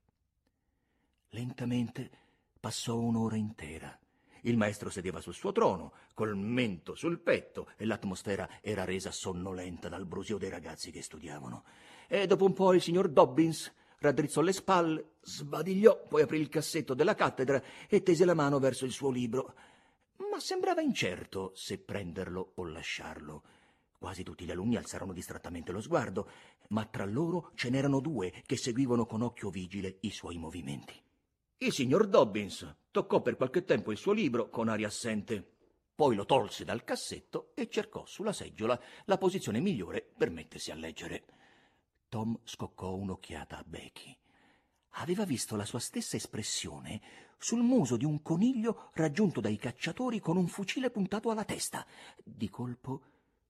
Lentamente 1.28 2.11
passò 2.59 2.99
un'ora 2.99 3.37
intera. 3.37 3.97
Il 4.40 4.56
maestro 4.56 4.90
sedeva 4.90 5.21
sul 5.21 5.35
suo 5.35 5.52
trono, 5.52 5.92
col 6.14 6.37
mento 6.37 6.97
sul 6.97 7.21
petto, 7.21 7.71
e 7.76 7.85
l'atmosfera 7.85 8.59
era 8.61 8.85
resa 8.85 9.12
sonnolenta 9.12 9.88
dal 9.88 10.04
brusio 10.04 10.37
dei 10.37 10.50
ragazzi 10.50 10.90
che 10.90 11.00
studiavano. 11.00 11.62
E 12.09 12.26
dopo 12.26 12.45
un 12.45 12.54
po' 12.54 12.73
il 12.73 12.83
signor 12.83 13.09
Dobbins 13.09 13.73
raddrizzò 13.98 14.40
le 14.40 14.52
spalle, 14.52 15.10
sbadigliò, 15.20 16.04
poi 16.08 16.22
aprì 16.22 16.38
il 16.38 16.48
cassetto 16.48 16.94
della 16.94 17.14
cattedra 17.14 17.62
e 17.88 18.02
tese 18.02 18.24
la 18.24 18.34
mano 18.34 18.58
verso 18.58 18.84
il 18.84 18.92
suo 18.92 19.10
libro. 19.10 19.54
Ma 20.30 20.40
sembrava 20.40 20.80
incerto 20.80 21.52
se 21.54 21.78
prenderlo 21.78 22.52
o 22.56 22.64
lasciarlo. 22.64 23.42
Quasi 23.98 24.22
tutti 24.22 24.44
gli 24.44 24.50
alunni 24.50 24.76
alzarono 24.76 25.12
distrattamente 25.12 25.72
lo 25.72 25.80
sguardo, 25.80 26.30
ma 26.68 26.84
tra 26.84 27.04
loro 27.04 27.52
ce 27.54 27.70
n'erano 27.70 28.00
due 28.00 28.42
che 28.44 28.56
seguivano 28.56 29.06
con 29.06 29.22
occhio 29.22 29.50
vigile 29.50 29.98
i 30.00 30.10
suoi 30.10 30.36
movimenti. 30.36 30.94
Il 31.58 31.72
signor 31.72 32.06
Dobbins 32.06 32.76
toccò 32.90 33.22
per 33.22 33.36
qualche 33.36 33.64
tempo 33.64 33.90
il 33.90 33.96
suo 33.96 34.12
libro 34.12 34.50
con 34.50 34.68
aria 34.68 34.88
assente. 34.88 35.54
Poi 35.94 36.14
lo 36.14 36.26
tolse 36.26 36.64
dal 36.64 36.84
cassetto 36.84 37.52
e 37.54 37.70
cercò 37.70 38.04
sulla 38.04 38.34
seggiola 38.34 38.78
la 39.06 39.16
posizione 39.16 39.60
migliore 39.60 40.02
per 40.02 40.30
mettersi 40.30 40.70
a 40.70 40.74
leggere. 40.74 41.24
Tom 42.08 42.38
scoccò 42.44 42.94
un'occhiata 42.94 43.58
a 43.58 43.64
Becky. 43.66 44.16
Aveva 44.98 45.25
visto 45.25 45.56
la 45.56 45.64
sua 45.64 45.80
stessa 45.80 46.16
espressione 46.16 47.00
sul 47.38 47.62
muso 47.62 47.96
di 47.96 48.04
un 48.04 48.22
coniglio 48.22 48.90
raggiunto 48.94 49.40
dai 49.40 49.56
cacciatori 49.56 50.20
con 50.20 50.36
un 50.36 50.46
fucile 50.46 50.90
puntato 50.90 51.30
alla 51.30 51.44
testa. 51.44 51.86
Di 52.22 52.48
colpo 52.48 53.02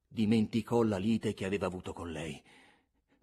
dimenticò 0.08 0.82
la 0.82 0.96
lite 0.96 1.34
che 1.34 1.44
aveva 1.44 1.66
avuto 1.66 1.92
con 1.92 2.10
lei. 2.10 2.42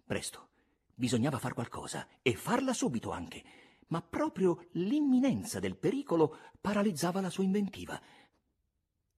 Presto, 0.06 0.48
bisognava 0.94 1.38
far 1.38 1.54
qualcosa 1.54 2.06
e 2.22 2.34
farla 2.34 2.72
subito 2.72 3.10
anche, 3.10 3.42
ma 3.88 4.00
proprio 4.00 4.68
l'imminenza 4.72 5.58
del 5.58 5.76
pericolo 5.76 6.38
paralizzava 6.60 7.20
la 7.20 7.30
sua 7.30 7.44
inventiva. 7.44 8.00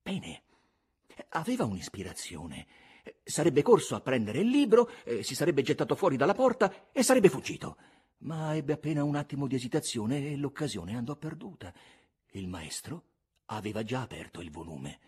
Bene, 0.02 0.42
aveva 1.30 1.64
un'ispirazione 1.64 2.66
Sarebbe 3.22 3.62
corso 3.62 3.94
a 3.94 4.00
prendere 4.00 4.40
il 4.40 4.48
libro, 4.48 4.90
eh, 5.04 5.22
si 5.22 5.34
sarebbe 5.34 5.62
gettato 5.62 5.94
fuori 5.94 6.16
dalla 6.16 6.34
porta 6.34 6.90
e 6.92 7.02
sarebbe 7.02 7.28
fuggito. 7.28 7.76
Ma 8.18 8.54
ebbe 8.54 8.72
appena 8.72 9.04
un 9.04 9.14
attimo 9.14 9.46
di 9.46 9.54
esitazione 9.54 10.30
e 10.30 10.36
l'occasione 10.36 10.96
andò 10.96 11.16
perduta. 11.16 11.72
Il 12.30 12.48
maestro 12.48 13.04
aveva 13.46 13.82
già 13.82 14.02
aperto 14.02 14.40
il 14.40 14.50
volume. 14.50 14.98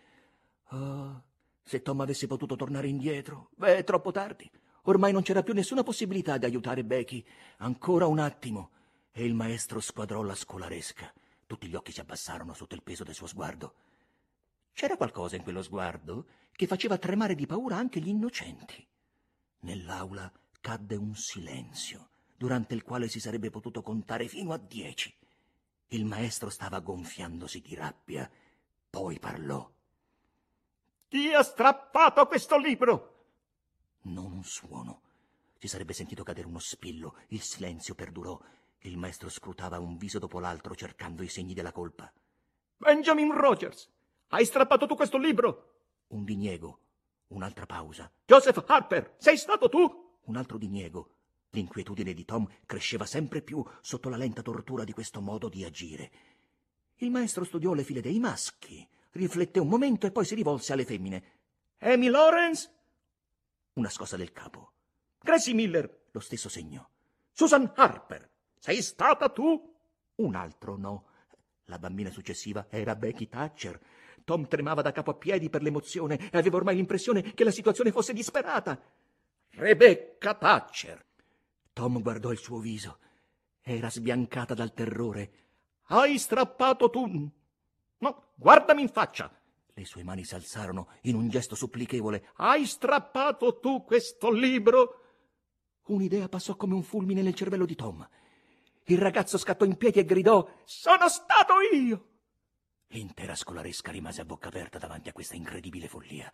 Oh, 0.71 1.23
se 1.63 1.81
Tom 1.81 2.01
avesse 2.01 2.27
potuto 2.27 2.55
tornare 2.55 2.87
indietro, 2.87 3.49
beh, 3.55 3.83
troppo 3.83 4.11
tardi. 4.11 4.49
Ormai 4.83 5.11
non 5.11 5.21
c'era 5.21 5.43
più 5.43 5.53
nessuna 5.53 5.83
possibilità 5.83 6.37
di 6.37 6.45
aiutare 6.45 6.83
Becky. 6.83 7.23
Ancora 7.57 8.07
un 8.07 8.19
attimo. 8.19 8.71
E 9.11 9.25
il 9.25 9.33
maestro 9.33 9.79
squadrò 9.79 10.21
la 10.21 10.35
scolaresca. 10.35 11.11
Tutti 11.45 11.67
gli 11.67 11.75
occhi 11.75 11.91
si 11.91 11.99
abbassarono 11.99 12.53
sotto 12.53 12.75
il 12.75 12.83
peso 12.83 13.03
del 13.03 13.15
suo 13.15 13.27
sguardo. 13.27 13.73
C'era 14.73 14.97
qualcosa 14.97 15.35
in 15.35 15.43
quello 15.43 15.61
sguardo 15.61 16.25
che 16.51 16.67
faceva 16.67 16.97
tremare 16.97 17.35
di 17.35 17.45
paura 17.45 17.77
anche 17.77 17.99
gli 17.99 18.09
innocenti. 18.09 18.85
Nell'aula 19.61 20.31
cadde 20.61 20.95
un 20.95 21.15
silenzio, 21.15 22.09
durante 22.37 22.73
il 22.73 22.83
quale 22.83 23.07
si 23.07 23.19
sarebbe 23.19 23.49
potuto 23.49 23.81
contare 23.81 24.27
fino 24.27 24.53
a 24.53 24.57
dieci. 24.57 25.13
Il 25.87 26.05
maestro 26.05 26.49
stava 26.49 26.79
gonfiandosi 26.79 27.61
di 27.61 27.75
rabbia, 27.75 28.29
poi 28.89 29.19
parlò. 29.19 29.69
Chi 31.07 31.33
ha 31.33 31.41
strappato 31.41 32.27
questo 32.27 32.57
libro? 32.57 33.25
Non 34.01 34.31
un 34.31 34.43
suono. 34.43 35.01
Si 35.57 35.67
sarebbe 35.67 35.93
sentito 35.93 36.23
cadere 36.23 36.47
uno 36.47 36.59
spillo. 36.59 37.15
Il 37.29 37.41
silenzio 37.41 37.95
perdurò. 37.95 38.39
Il 38.79 38.97
maestro 38.97 39.27
scrutava 39.27 39.79
un 39.79 39.97
viso 39.97 40.19
dopo 40.19 40.39
l'altro 40.39 40.75
cercando 40.75 41.23
i 41.23 41.27
segni 41.27 41.53
della 41.53 41.71
colpa. 41.71 42.11
Benjamin 42.77 43.33
Rogers, 43.33 43.89
hai 44.29 44.45
strappato 44.45 44.85
tu 44.85 44.95
questo 44.95 45.17
libro? 45.17 45.75
Un 46.07 46.23
diniego. 46.23 46.79
Un'altra 47.27 47.65
pausa. 47.65 48.11
Joseph 48.25 48.63
Harper, 48.65 49.15
sei 49.17 49.37
stato 49.37 49.69
tu? 49.69 50.17
Un 50.25 50.35
altro 50.35 50.57
diniego. 50.57 51.15
L'inquietudine 51.51 52.13
di 52.13 52.25
Tom 52.25 52.47
cresceva 52.65 53.05
sempre 53.05 53.41
più 53.41 53.63
sotto 53.81 54.09
la 54.09 54.17
lenta 54.17 54.41
tortura 54.41 54.83
di 54.83 54.93
questo 54.93 55.21
modo 55.21 55.49
di 55.49 55.63
agire. 55.63 56.11
Il 56.97 57.11
maestro 57.11 57.43
studiò 57.43 57.73
le 57.73 57.83
file 57.83 58.01
dei 58.01 58.19
maschi, 58.19 58.87
rifletté 59.11 59.59
un 59.59 59.67
momento 59.67 60.05
e 60.05 60.11
poi 60.11 60.25
si 60.25 60.35
rivolse 60.35 60.73
alle 60.73 60.85
femmine. 60.85 61.23
Amy 61.79 62.07
Lawrence? 62.09 62.69
Una 63.73 63.89
scossa 63.89 64.17
del 64.17 64.31
capo. 64.31 64.73
Gracie 65.19 65.53
Miller? 65.53 66.07
Lo 66.11 66.19
stesso 66.19 66.49
segno. 66.49 66.89
Susan 67.31 67.71
Harper? 67.75 68.29
Sei 68.57 68.81
stata 68.81 69.29
tu? 69.29 69.75
Un 70.15 70.35
altro 70.35 70.75
no. 70.75 71.05
La 71.65 71.79
bambina 71.79 72.09
successiva 72.09 72.67
era 72.69 72.95
Becky 72.95 73.27
Thatcher, 73.27 73.79
Tom 74.29 74.47
tremava 74.47 74.83
da 74.83 74.91
capo 74.91 75.09
a 75.09 75.15
piedi 75.15 75.49
per 75.49 75.63
l'emozione 75.63 76.29
e 76.29 76.37
aveva 76.37 76.57
ormai 76.57 76.75
l'impressione 76.75 77.33
che 77.33 77.43
la 77.43 77.49
situazione 77.49 77.91
fosse 77.91 78.13
disperata. 78.13 78.79
Rebecca 79.53 80.35
Thatcher. 80.35 81.03
Tom 81.73 81.99
guardò 81.99 82.29
il 82.31 82.37
suo 82.37 82.59
viso. 82.59 82.99
Era 83.59 83.89
sbiancata 83.89 84.53
dal 84.53 84.71
terrore. 84.71 85.31
Hai 85.85 86.19
strappato 86.19 86.91
tu. 86.91 87.27
No, 87.97 88.23
guardami 88.35 88.83
in 88.83 88.89
faccia. 88.89 89.35
Le 89.73 89.85
sue 89.85 90.03
mani 90.03 90.23
si 90.23 90.35
alzarono 90.35 90.89
in 91.01 91.15
un 91.15 91.27
gesto 91.29 91.55
supplichevole. 91.55 92.29
Hai 92.35 92.67
strappato 92.67 93.57
tu 93.57 93.83
questo 93.83 94.29
libro? 94.29 95.05
Un'idea 95.87 96.29
passò 96.29 96.55
come 96.55 96.75
un 96.75 96.83
fulmine 96.83 97.23
nel 97.23 97.33
cervello 97.33 97.65
di 97.65 97.73
Tom. 97.73 98.07
Il 98.83 98.99
ragazzo 98.99 99.39
scattò 99.39 99.65
in 99.65 99.75
piedi 99.75 99.97
e 99.97 100.05
gridò: 100.05 100.47
Sono 100.65 101.09
stato 101.09 101.55
io! 101.73 102.08
L'intera 102.91 103.35
scolaresca 103.35 103.91
rimase 103.91 104.21
a 104.21 104.25
bocca 104.25 104.47
aperta 104.47 104.79
davanti 104.79 105.09
a 105.09 105.13
questa 105.13 105.35
incredibile 105.35 105.87
follia. 105.87 106.31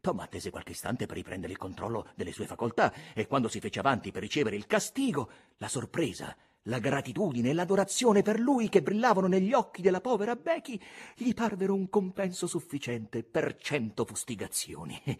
Tom 0.00 0.20
attese 0.20 0.50
qualche 0.50 0.70
istante 0.70 1.04
per 1.06 1.16
riprendere 1.16 1.52
il 1.52 1.58
controllo 1.58 2.10
delle 2.14 2.30
sue 2.30 2.46
facoltà 2.46 2.92
e 3.12 3.26
quando 3.26 3.48
si 3.48 3.58
fece 3.58 3.80
avanti 3.80 4.12
per 4.12 4.22
ricevere 4.22 4.54
il 4.54 4.66
castigo, 4.66 5.30
la 5.56 5.66
sorpresa, 5.66 6.36
la 6.62 6.78
gratitudine 6.78 7.50
e 7.50 7.54
l'adorazione 7.54 8.22
per 8.22 8.38
lui 8.38 8.68
che 8.68 8.82
brillavano 8.82 9.26
negli 9.26 9.52
occhi 9.52 9.82
della 9.82 10.00
povera 10.00 10.36
Becky 10.36 10.80
gli 11.16 11.34
parvero 11.34 11.74
un 11.74 11.88
compenso 11.88 12.46
sufficiente 12.46 13.24
per 13.24 13.56
cento 13.56 14.04
fustigazioni. 14.04 15.00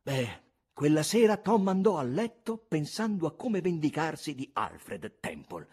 Beh, 0.00 0.42
quella 0.72 1.02
sera 1.02 1.36
Tom 1.36 1.66
andò 1.66 1.98
a 1.98 2.04
letto 2.04 2.58
pensando 2.58 3.26
a 3.26 3.34
come 3.34 3.60
vendicarsi 3.60 4.36
di 4.36 4.48
Alfred 4.52 5.18
Temple. 5.18 5.66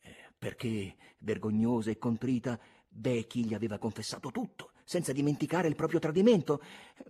Eh, 0.00 0.14
perché, 0.36 0.94
vergognosa 1.20 1.90
e 1.90 1.96
contrita, 1.96 2.60
Becky 2.98 3.44
gli 3.44 3.54
aveva 3.54 3.78
confessato 3.78 4.30
tutto, 4.30 4.72
senza 4.84 5.12
dimenticare 5.12 5.68
il 5.68 5.76
proprio 5.76 6.00
tradimento, 6.00 6.62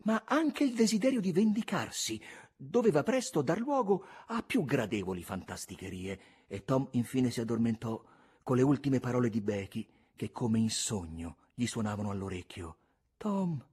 ma 0.03 0.23
anche 0.27 0.65
il 0.65 0.75
desiderio 0.75 1.21
di 1.21 1.33
vendicarsi 1.33 2.21
doveva 2.55 3.03
presto 3.03 3.41
dar 3.41 3.59
luogo 3.59 4.05
a 4.27 4.43
più 4.43 4.65
gradevoli 4.65 5.23
fantasticherie, 5.23 6.21
e 6.47 6.65
Tom 6.65 6.89
infine 6.93 7.31
si 7.31 7.41
addormentò 7.41 8.03
con 8.43 8.57
le 8.57 8.63
ultime 8.63 9.01
parole 9.01 9.31
di 9.31 9.41
Becky 9.41 9.87
che 10.15 10.31
come 10.31 10.59
in 10.59 10.71
sogno 10.71 11.37
gli 11.55 11.67
suonavano 11.67 12.11
all'orecchio. 12.11 12.77
Tom, 13.17 13.65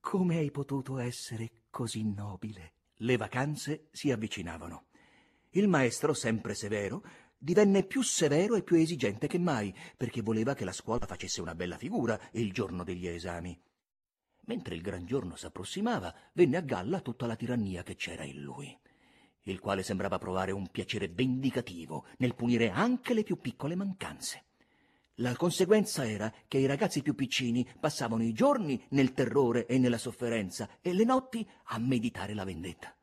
come 0.00 0.36
hai 0.38 0.50
potuto 0.50 0.98
essere 0.98 1.50
così 1.70 2.04
nobile? 2.04 2.72
Le 2.96 3.16
vacanze 3.16 3.88
si 3.92 4.10
avvicinavano. 4.10 4.86
Il 5.50 5.68
maestro, 5.68 6.12
sempre 6.12 6.54
severo, 6.54 7.02
divenne 7.38 7.84
più 7.84 8.02
severo 8.02 8.56
e 8.56 8.62
più 8.62 8.76
esigente 8.76 9.28
che 9.28 9.38
mai, 9.38 9.74
perché 9.96 10.22
voleva 10.22 10.54
che 10.54 10.64
la 10.64 10.72
scuola 10.72 11.06
facesse 11.06 11.40
una 11.40 11.54
bella 11.54 11.78
figura 11.78 12.18
il 12.32 12.52
giorno 12.52 12.82
degli 12.82 13.06
esami. 13.06 13.58
Mentre 14.46 14.74
il 14.74 14.82
gran 14.82 15.06
giorno 15.06 15.36
s'approssimava, 15.36 16.14
venne 16.32 16.56
a 16.56 16.62
galla 16.62 17.00
tutta 17.00 17.26
la 17.26 17.36
tirannia 17.36 17.82
che 17.82 17.94
c'era 17.94 18.24
in 18.24 18.40
lui, 18.40 18.76
il 19.42 19.60
quale 19.60 19.82
sembrava 19.82 20.18
provare 20.18 20.52
un 20.52 20.68
piacere 20.68 21.08
vendicativo 21.08 22.06
nel 22.18 22.34
punire 22.34 22.70
anche 22.70 23.14
le 23.14 23.22
più 23.22 23.38
piccole 23.38 23.76
mancanze. 23.76 24.44
La 25.20 25.34
conseguenza 25.36 26.08
era 26.08 26.32
che 26.46 26.58
i 26.58 26.66
ragazzi 26.66 27.02
più 27.02 27.14
piccini 27.14 27.66
passavano 27.78 28.22
i 28.22 28.32
giorni 28.32 28.82
nel 28.90 29.12
terrore 29.12 29.66
e 29.66 29.78
nella 29.78 29.98
sofferenza 29.98 30.78
e 30.80 30.92
le 30.92 31.04
notti 31.04 31.46
a 31.64 31.78
meditare 31.78 32.34
la 32.34 32.44
vendetta 32.44 32.97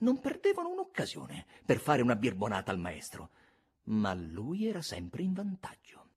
non 0.00 0.20
perdevano 0.20 0.70
un'occasione 0.70 1.46
per 1.64 1.78
fare 1.78 2.02
una 2.02 2.16
birbonata 2.16 2.70
al 2.70 2.78
maestro, 2.78 3.30
ma 3.84 4.14
lui 4.14 4.66
era 4.66 4.82
sempre 4.82 5.22
in 5.22 5.32
vantaggio. 5.32 6.08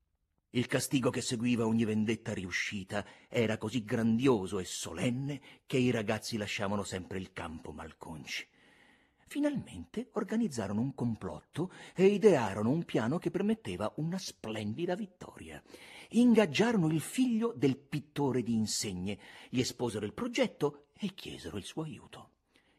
Il 0.55 0.67
castigo 0.67 1.09
che 1.09 1.21
seguiva 1.21 1.65
ogni 1.65 1.83
vendetta 1.83 2.31
riuscita 2.31 3.03
era 3.27 3.57
così 3.57 3.83
grandioso 3.83 4.59
e 4.59 4.65
solenne 4.65 5.41
che 5.65 5.77
i 5.77 5.89
ragazzi 5.89 6.37
lasciavano 6.37 6.83
sempre 6.83 7.17
il 7.17 7.33
campo 7.33 7.71
malconci. 7.71 8.47
Finalmente 9.25 10.09
organizzarono 10.11 10.79
un 10.79 10.93
complotto 10.93 11.71
e 11.95 12.05
idearono 12.05 12.69
un 12.69 12.83
piano 12.85 13.17
che 13.17 13.31
permetteva 13.31 13.91
una 13.95 14.19
splendida 14.19 14.93
vittoria. 14.93 15.59
Ingaggiarono 16.09 16.87
il 16.87 17.01
figlio 17.01 17.51
del 17.55 17.77
pittore 17.77 18.43
di 18.43 18.53
insegne, 18.53 19.17
gli 19.49 19.59
esposero 19.59 20.05
il 20.05 20.13
progetto 20.13 20.89
e 20.99 21.15
chiesero 21.15 21.57
il 21.57 21.63
suo 21.63 21.81
aiuto. 21.81 22.32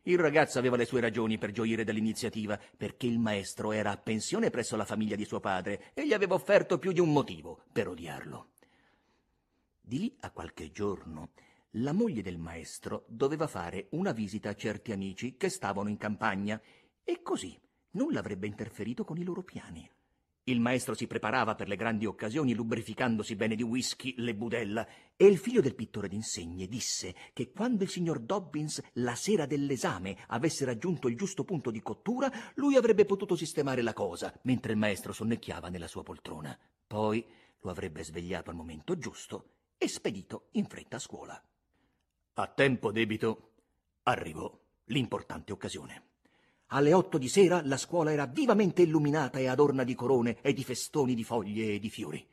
Il 0.06 0.18
ragazzo 0.18 0.58
aveva 0.58 0.76
le 0.76 0.84
sue 0.84 1.00
ragioni 1.00 1.38
per 1.38 1.50
gioire 1.50 1.82
dell'iniziativa, 1.82 2.60
perché 2.76 3.06
il 3.06 3.18
maestro 3.18 3.72
era 3.72 3.90
a 3.90 3.96
pensione 3.96 4.50
presso 4.50 4.76
la 4.76 4.84
famiglia 4.84 5.16
di 5.16 5.24
suo 5.24 5.40
padre 5.40 5.92
e 5.94 6.06
gli 6.06 6.12
aveva 6.12 6.34
offerto 6.34 6.78
più 6.78 6.92
di 6.92 7.00
un 7.00 7.10
motivo 7.10 7.62
per 7.72 7.88
odiarlo. 7.88 8.50
Di 9.80 9.98
lì 9.98 10.16
a 10.20 10.30
qualche 10.30 10.70
giorno 10.70 11.30
la 11.78 11.92
moglie 11.92 12.22
del 12.22 12.38
maestro 12.38 13.04
doveva 13.08 13.46
fare 13.46 13.88
una 13.90 14.12
visita 14.12 14.50
a 14.50 14.54
certi 14.54 14.92
amici 14.92 15.36
che 15.36 15.48
stavano 15.48 15.88
in 15.88 15.96
campagna 15.96 16.60
e 17.02 17.22
così 17.22 17.58
nulla 17.92 18.20
avrebbe 18.20 18.46
interferito 18.46 19.04
con 19.04 19.16
i 19.16 19.24
loro 19.24 19.42
piani. 19.42 19.90
Il 20.46 20.60
maestro 20.60 20.92
si 20.92 21.06
preparava 21.06 21.54
per 21.54 21.68
le 21.68 21.76
grandi 21.76 22.04
occasioni 22.04 22.52
lubrificandosi 22.52 23.34
bene 23.34 23.54
di 23.54 23.62
whisky 23.62 24.14
le 24.18 24.34
budella 24.34 24.86
e 25.16 25.24
il 25.24 25.38
figlio 25.38 25.62
del 25.62 25.74
pittore 25.74 26.06
d'insegne 26.06 26.66
disse 26.68 27.14
che 27.32 27.50
quando 27.50 27.82
il 27.82 27.88
signor 27.88 28.18
Dobbins 28.18 28.82
la 28.94 29.14
sera 29.14 29.46
dell'esame 29.46 30.18
avesse 30.26 30.66
raggiunto 30.66 31.08
il 31.08 31.16
giusto 31.16 31.44
punto 31.44 31.70
di 31.70 31.80
cottura 31.80 32.30
lui 32.56 32.76
avrebbe 32.76 33.06
potuto 33.06 33.36
sistemare 33.36 33.80
la 33.80 33.94
cosa 33.94 34.38
mentre 34.42 34.72
il 34.72 34.78
maestro 34.78 35.14
sonnecchiava 35.14 35.70
nella 35.70 35.88
sua 35.88 36.02
poltrona. 36.02 36.58
Poi 36.86 37.24
lo 37.60 37.70
avrebbe 37.70 38.04
svegliato 38.04 38.50
al 38.50 38.56
momento 38.56 38.98
giusto 38.98 39.52
e 39.78 39.88
spedito 39.88 40.48
in 40.52 40.66
fretta 40.66 40.96
a 40.96 41.00
scuola. 41.00 41.42
A 42.34 42.46
tempo 42.48 42.92
debito 42.92 43.52
arrivò 44.02 44.54
l'importante 44.88 45.52
occasione. 45.52 46.13
Alle 46.68 46.92
otto 46.92 47.18
di 47.18 47.28
sera 47.28 47.60
la 47.64 47.76
scuola 47.76 48.12
era 48.12 48.26
vivamente 48.26 48.82
illuminata 48.82 49.38
e 49.38 49.46
adorna 49.46 49.84
di 49.84 49.94
corone 49.94 50.38
e 50.40 50.52
di 50.52 50.64
festoni 50.64 51.14
di 51.14 51.24
foglie 51.24 51.74
e 51.74 51.78
di 51.78 51.90
fiori. 51.90 52.26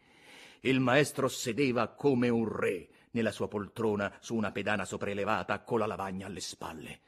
Il 0.62 0.80
maestro 0.80 1.28
sedeva 1.28 1.90
come 1.90 2.30
un 2.30 2.48
re 2.48 2.88
nella 3.12 3.32
sua 3.32 3.48
poltrona 3.48 4.16
su 4.20 4.36
una 4.36 4.52
pedana 4.52 4.86
sopraelevata 4.86 5.62
con 5.62 5.80
la 5.80 5.86
lavagna 5.86 6.28
alle 6.28 6.40
spalle. 6.40 7.00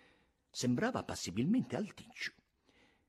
Sembrava 0.50 1.04
passibilmente 1.04 1.76
alticcio. 1.76 2.34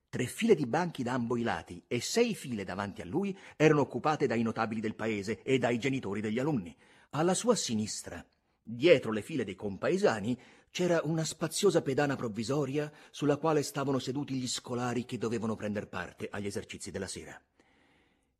Tre 0.08 0.26
file 0.26 0.54
di 0.54 0.66
banchi 0.66 1.02
da 1.02 1.14
ambo 1.14 1.36
i 1.36 1.42
lati 1.42 1.82
e 1.88 2.00
sei 2.00 2.34
file 2.34 2.62
davanti 2.62 3.00
a 3.00 3.04
lui 3.04 3.36
erano 3.56 3.80
occupate 3.80 4.26
dai 4.26 4.42
notabili 4.42 4.80
del 4.80 4.94
paese 4.94 5.42
e 5.42 5.58
dai 5.58 5.78
genitori 5.78 6.20
degli 6.20 6.38
alunni. 6.38 6.74
Alla 7.10 7.34
sua 7.34 7.56
sinistra, 7.56 8.24
dietro 8.62 9.10
le 9.10 9.22
file 9.22 9.44
dei 9.44 9.56
compaesani, 9.56 10.38
c'era 10.74 11.02
una 11.04 11.22
spaziosa 11.22 11.82
pedana 11.82 12.16
provvisoria 12.16 12.90
sulla 13.12 13.36
quale 13.36 13.62
stavano 13.62 14.00
seduti 14.00 14.34
gli 14.34 14.48
scolari 14.48 15.04
che 15.04 15.18
dovevano 15.18 15.54
prender 15.54 15.86
parte 15.86 16.26
agli 16.28 16.46
esercizi 16.46 16.90
della 16.90 17.06
sera. 17.06 17.40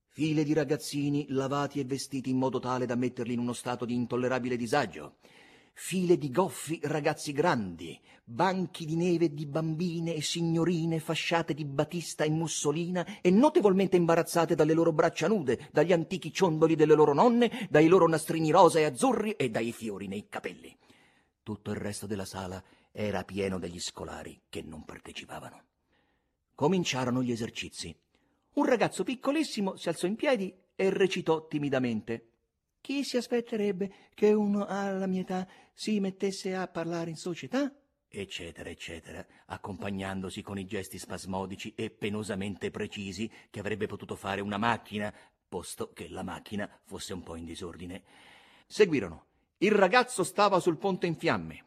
File 0.08 0.42
di 0.42 0.52
ragazzini 0.52 1.26
lavati 1.28 1.78
e 1.78 1.84
vestiti 1.84 2.30
in 2.30 2.38
modo 2.38 2.58
tale 2.58 2.86
da 2.86 2.96
metterli 2.96 3.34
in 3.34 3.38
uno 3.38 3.52
stato 3.52 3.84
di 3.84 3.94
intollerabile 3.94 4.56
disagio. 4.56 5.18
File 5.74 6.18
di 6.18 6.32
goffi 6.32 6.80
ragazzi 6.82 7.30
grandi, 7.30 7.96
banchi 8.24 8.84
di 8.84 8.96
neve 8.96 9.32
di 9.32 9.46
bambine 9.46 10.16
e 10.16 10.20
signorine 10.20 10.98
fasciate 10.98 11.54
di 11.54 11.64
batista 11.64 12.24
e 12.24 12.30
mussolina 12.30 13.20
e 13.20 13.30
notevolmente 13.30 13.96
imbarazzate 13.96 14.56
dalle 14.56 14.74
loro 14.74 14.92
braccia 14.92 15.28
nude, 15.28 15.68
dagli 15.70 15.92
antichi 15.92 16.32
ciondoli 16.32 16.74
delle 16.74 16.96
loro 16.96 17.14
nonne, 17.14 17.68
dai 17.70 17.86
loro 17.86 18.08
nastrini 18.08 18.50
rosa 18.50 18.80
e 18.80 18.86
azzurri 18.86 19.36
e 19.36 19.50
dai 19.50 19.70
fiori 19.70 20.08
nei 20.08 20.26
capelli. 20.28 20.76
Tutto 21.44 21.72
il 21.72 21.76
resto 21.76 22.06
della 22.06 22.24
sala 22.24 22.60
era 22.90 23.22
pieno 23.22 23.58
degli 23.58 23.78
scolari 23.78 24.44
che 24.48 24.62
non 24.62 24.84
partecipavano. 24.84 25.62
Cominciarono 26.54 27.22
gli 27.22 27.30
esercizi. 27.30 27.94
Un 28.54 28.64
ragazzo 28.64 29.04
piccolissimo 29.04 29.76
si 29.76 29.90
alzò 29.90 30.06
in 30.06 30.16
piedi 30.16 30.52
e 30.74 30.88
recitò 30.88 31.46
timidamente. 31.46 32.28
Chi 32.80 33.04
si 33.04 33.18
aspetterebbe 33.18 34.08
che 34.14 34.32
uno 34.32 34.64
alla 34.64 35.06
mia 35.06 35.20
età 35.20 35.46
si 35.74 36.00
mettesse 36.00 36.54
a 36.54 36.66
parlare 36.66 37.10
in 37.10 37.16
società? 37.16 37.70
eccetera, 38.08 38.70
eccetera, 38.70 39.26
accompagnandosi 39.46 40.40
con 40.40 40.56
i 40.56 40.66
gesti 40.66 40.98
spasmodici 40.98 41.74
e 41.74 41.90
penosamente 41.90 42.70
precisi 42.70 43.30
che 43.50 43.58
avrebbe 43.58 43.86
potuto 43.86 44.14
fare 44.14 44.40
una 44.40 44.56
macchina, 44.56 45.12
posto 45.48 45.92
che 45.92 46.08
la 46.08 46.22
macchina 46.22 46.70
fosse 46.84 47.12
un 47.12 47.24
po' 47.24 47.34
in 47.34 47.44
disordine. 47.44 48.02
Seguirono 48.66 49.26
il 49.64 49.72
ragazzo 49.72 50.24
stava 50.24 50.60
sul 50.60 50.76
ponte 50.76 51.06
in 51.06 51.16
fiamme. 51.16 51.64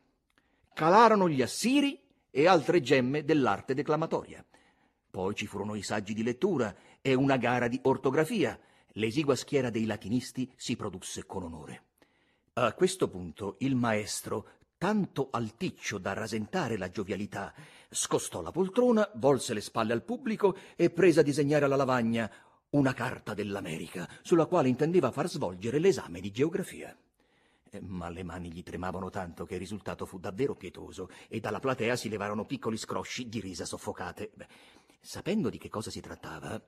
Calarono 0.71 1.27
gli 1.27 1.41
assiri 1.41 1.99
e 2.29 2.47
altre 2.47 2.79
gemme 2.79 3.25
dell'arte 3.25 3.73
declamatoria. 3.73 4.45
Poi 5.09 5.33
ci 5.33 5.47
furono 5.47 5.73
i 5.73 5.81
saggi 5.81 6.13
di 6.13 6.21
lettura 6.21 6.75
e 7.01 7.15
una 7.15 7.37
gara 7.37 7.67
di 7.67 7.79
ortografia. 7.83 8.59
L'esigua 8.93 9.35
schiera 9.35 9.71
dei 9.71 9.85
latinisti 9.85 10.51
si 10.55 10.75
produsse 10.75 11.25
con 11.25 11.41
onore. 11.41 11.85
A 12.53 12.73
questo 12.73 13.09
punto 13.09 13.55
il 13.59 13.75
maestro, 13.75 14.49
tanto 14.77 15.29
alticcio 15.31 15.97
da 15.97 16.13
rasentare 16.13 16.77
la 16.77 16.91
giovialità, 16.91 17.51
scostò 17.89 18.43
la 18.43 18.51
poltrona, 18.51 19.09
volse 19.15 19.55
le 19.55 19.61
spalle 19.61 19.93
al 19.93 20.03
pubblico 20.03 20.55
e 20.75 20.91
prese 20.91 21.21
a 21.21 21.23
disegnare 21.23 21.65
alla 21.65 21.75
lavagna 21.75 22.31
una 22.71 22.93
carta 22.93 23.33
dell'America, 23.33 24.07
sulla 24.21 24.45
quale 24.45 24.69
intendeva 24.69 25.09
far 25.09 25.27
svolgere 25.27 25.79
l'esame 25.79 26.19
di 26.19 26.29
geografia. 26.29 26.95
Eh, 27.69 27.81
ma 27.81 28.09
le 28.09 28.23
mani 28.23 28.51
gli 28.51 28.63
tremavano 28.63 29.09
tanto 29.09 29.45
che 29.45 29.55
il 29.55 29.59
risultato 29.59 30.05
fu 30.05 30.19
davvero 30.19 30.55
pietoso 30.55 31.09
e 31.27 31.39
dalla 31.39 31.59
platea 31.59 31.95
si 31.95 32.09
levarono 32.09 32.45
piccoli 32.45 32.77
scrosci 32.77 33.27
di 33.27 33.39
risa 33.39 33.65
soffocate. 33.65 34.31
Beh, 34.33 34.47
sapendo 35.01 35.49
di 35.49 35.57
che 35.57 35.69
cosa 35.69 35.91
si 35.91 35.99
trattava, 35.99 36.61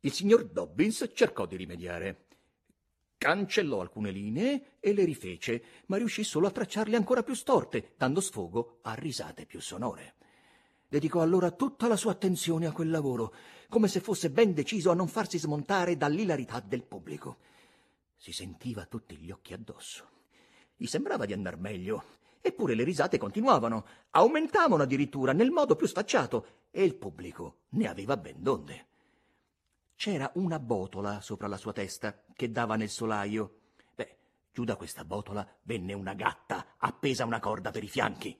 il 0.00 0.12
signor 0.12 0.44
Dobbins 0.44 1.10
cercò 1.14 1.46
di 1.46 1.56
rimediare. 1.56 2.26
Cancellò 3.18 3.80
alcune 3.80 4.10
linee 4.10 4.78
e 4.80 4.92
le 4.92 5.04
rifece, 5.04 5.62
ma 5.86 5.96
riuscì 5.96 6.24
solo 6.24 6.48
a 6.48 6.50
tracciarle 6.50 6.96
ancora 6.96 7.22
più 7.22 7.34
storte, 7.34 7.94
dando 7.96 8.20
sfogo 8.20 8.78
a 8.82 8.94
risate 8.94 9.46
più 9.46 9.60
sonore. 9.60 10.14
Dedicò 10.88 11.22
allora 11.22 11.52
tutta 11.52 11.86
la 11.86 11.96
sua 11.96 12.10
attenzione 12.10 12.66
a 12.66 12.72
quel 12.72 12.90
lavoro, 12.90 13.32
come 13.68 13.88
se 13.88 14.00
fosse 14.00 14.30
ben 14.30 14.52
deciso 14.52 14.90
a 14.90 14.94
non 14.94 15.06
farsi 15.06 15.38
smontare 15.38 15.96
dall'ilarità 15.96 16.60
del 16.60 16.82
pubblico. 16.82 17.38
Si 18.22 18.30
sentiva 18.30 18.86
tutti 18.86 19.16
gli 19.16 19.32
occhi 19.32 19.52
addosso. 19.52 20.08
Gli 20.76 20.86
sembrava 20.86 21.26
di 21.26 21.32
andar 21.32 21.58
meglio. 21.58 22.04
Eppure 22.40 22.76
le 22.76 22.84
risate 22.84 23.18
continuavano, 23.18 23.84
aumentavano 24.10 24.84
addirittura 24.84 25.32
nel 25.32 25.50
modo 25.50 25.74
più 25.74 25.88
sfacciato, 25.88 26.46
e 26.70 26.84
il 26.84 26.94
pubblico 26.94 27.62
ne 27.70 27.88
aveva 27.88 28.16
ben 28.16 28.40
donde. 28.40 28.86
C'era 29.96 30.30
una 30.34 30.60
botola 30.60 31.20
sopra 31.20 31.48
la 31.48 31.56
sua 31.56 31.72
testa 31.72 32.22
che 32.32 32.52
dava 32.52 32.76
nel 32.76 32.90
solaio. 32.90 33.58
Beh, 33.92 34.16
giù 34.52 34.62
da 34.62 34.76
questa 34.76 35.04
botola 35.04 35.44
venne 35.62 35.92
una 35.92 36.14
gatta 36.14 36.76
appesa 36.78 37.24
a 37.24 37.26
una 37.26 37.40
corda 37.40 37.72
per 37.72 37.82
i 37.82 37.88
fianchi. 37.88 38.38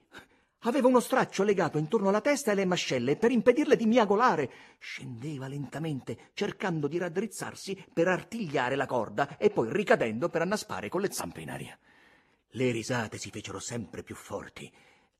Aveva 0.65 0.87
uno 0.87 1.01
straccio 1.01 1.43
legato 1.43 1.77
intorno 1.77 2.07
alla 2.07 2.21
testa 2.21 2.49
e 2.49 2.53
alle 2.53 2.65
mascelle 2.65 3.17
per 3.17 3.31
impedirle 3.31 3.75
di 3.75 3.85
miagolare. 3.85 4.49
Scendeva 4.79 5.47
lentamente, 5.47 6.29
cercando 6.33 6.87
di 6.87 6.97
raddrizzarsi 6.97 7.85
per 7.91 8.07
artigliare 8.07 8.77
la 8.77 8.85
corda 8.85 9.37
e 9.37 9.49
poi 9.49 9.67
ricadendo 9.71 10.29
per 10.29 10.41
annaspare 10.41 10.87
con 10.87 11.01
le 11.01 11.11
zampe 11.11 11.41
in 11.41 11.49
aria. 11.49 11.77
Le 12.51 12.71
risate 12.71 13.17
si 13.17 13.29
fecero 13.29 13.59
sempre 13.59 14.03
più 14.03 14.15
forti. 14.15 14.71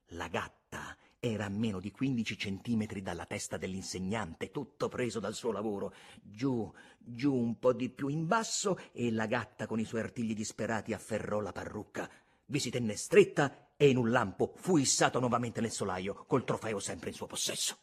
La 0.10 0.30
gatta 0.30 0.96
era 1.20 1.46
a 1.46 1.50
meno 1.50 1.82
di 1.82 1.92
quindici 1.92 2.38
centimetri 2.38 3.02
dalla 3.02 3.26
testa 3.26 3.58
dell'insegnante, 3.58 4.50
tutto 4.50 4.88
preso 4.88 5.20
dal 5.20 5.34
suo 5.34 5.52
lavoro. 5.52 5.94
Giù, 6.22 6.72
giù 6.98 7.34
un 7.34 7.60
po' 7.60 7.74
di 7.74 7.90
più 7.90 8.08
in 8.08 8.28
basso 8.28 8.80
e 8.94 9.12
la 9.12 9.26
gatta 9.26 9.68
con 9.68 9.80
i 9.80 9.86
suoi 9.86 10.02
artigli 10.02 10.34
disperati 10.34 10.94
afferrò 10.94 11.42
la 11.42 11.52
parrucca. 11.52 12.10
vi 12.46 12.60
si 12.60 12.70
tenne 12.70 12.96
stretta 12.96 13.63
e 13.84 13.90
in 13.90 13.98
un 13.98 14.12
lampo 14.12 14.54
fu 14.56 14.78
issato 14.78 15.20
nuovamente 15.20 15.60
nel 15.60 15.74
solaio, 15.74 16.24
col 16.26 16.46
trofeo 16.46 16.80
sempre 16.80 17.10
in 17.10 17.16
suo 17.16 17.28
possesso. 17.28 17.78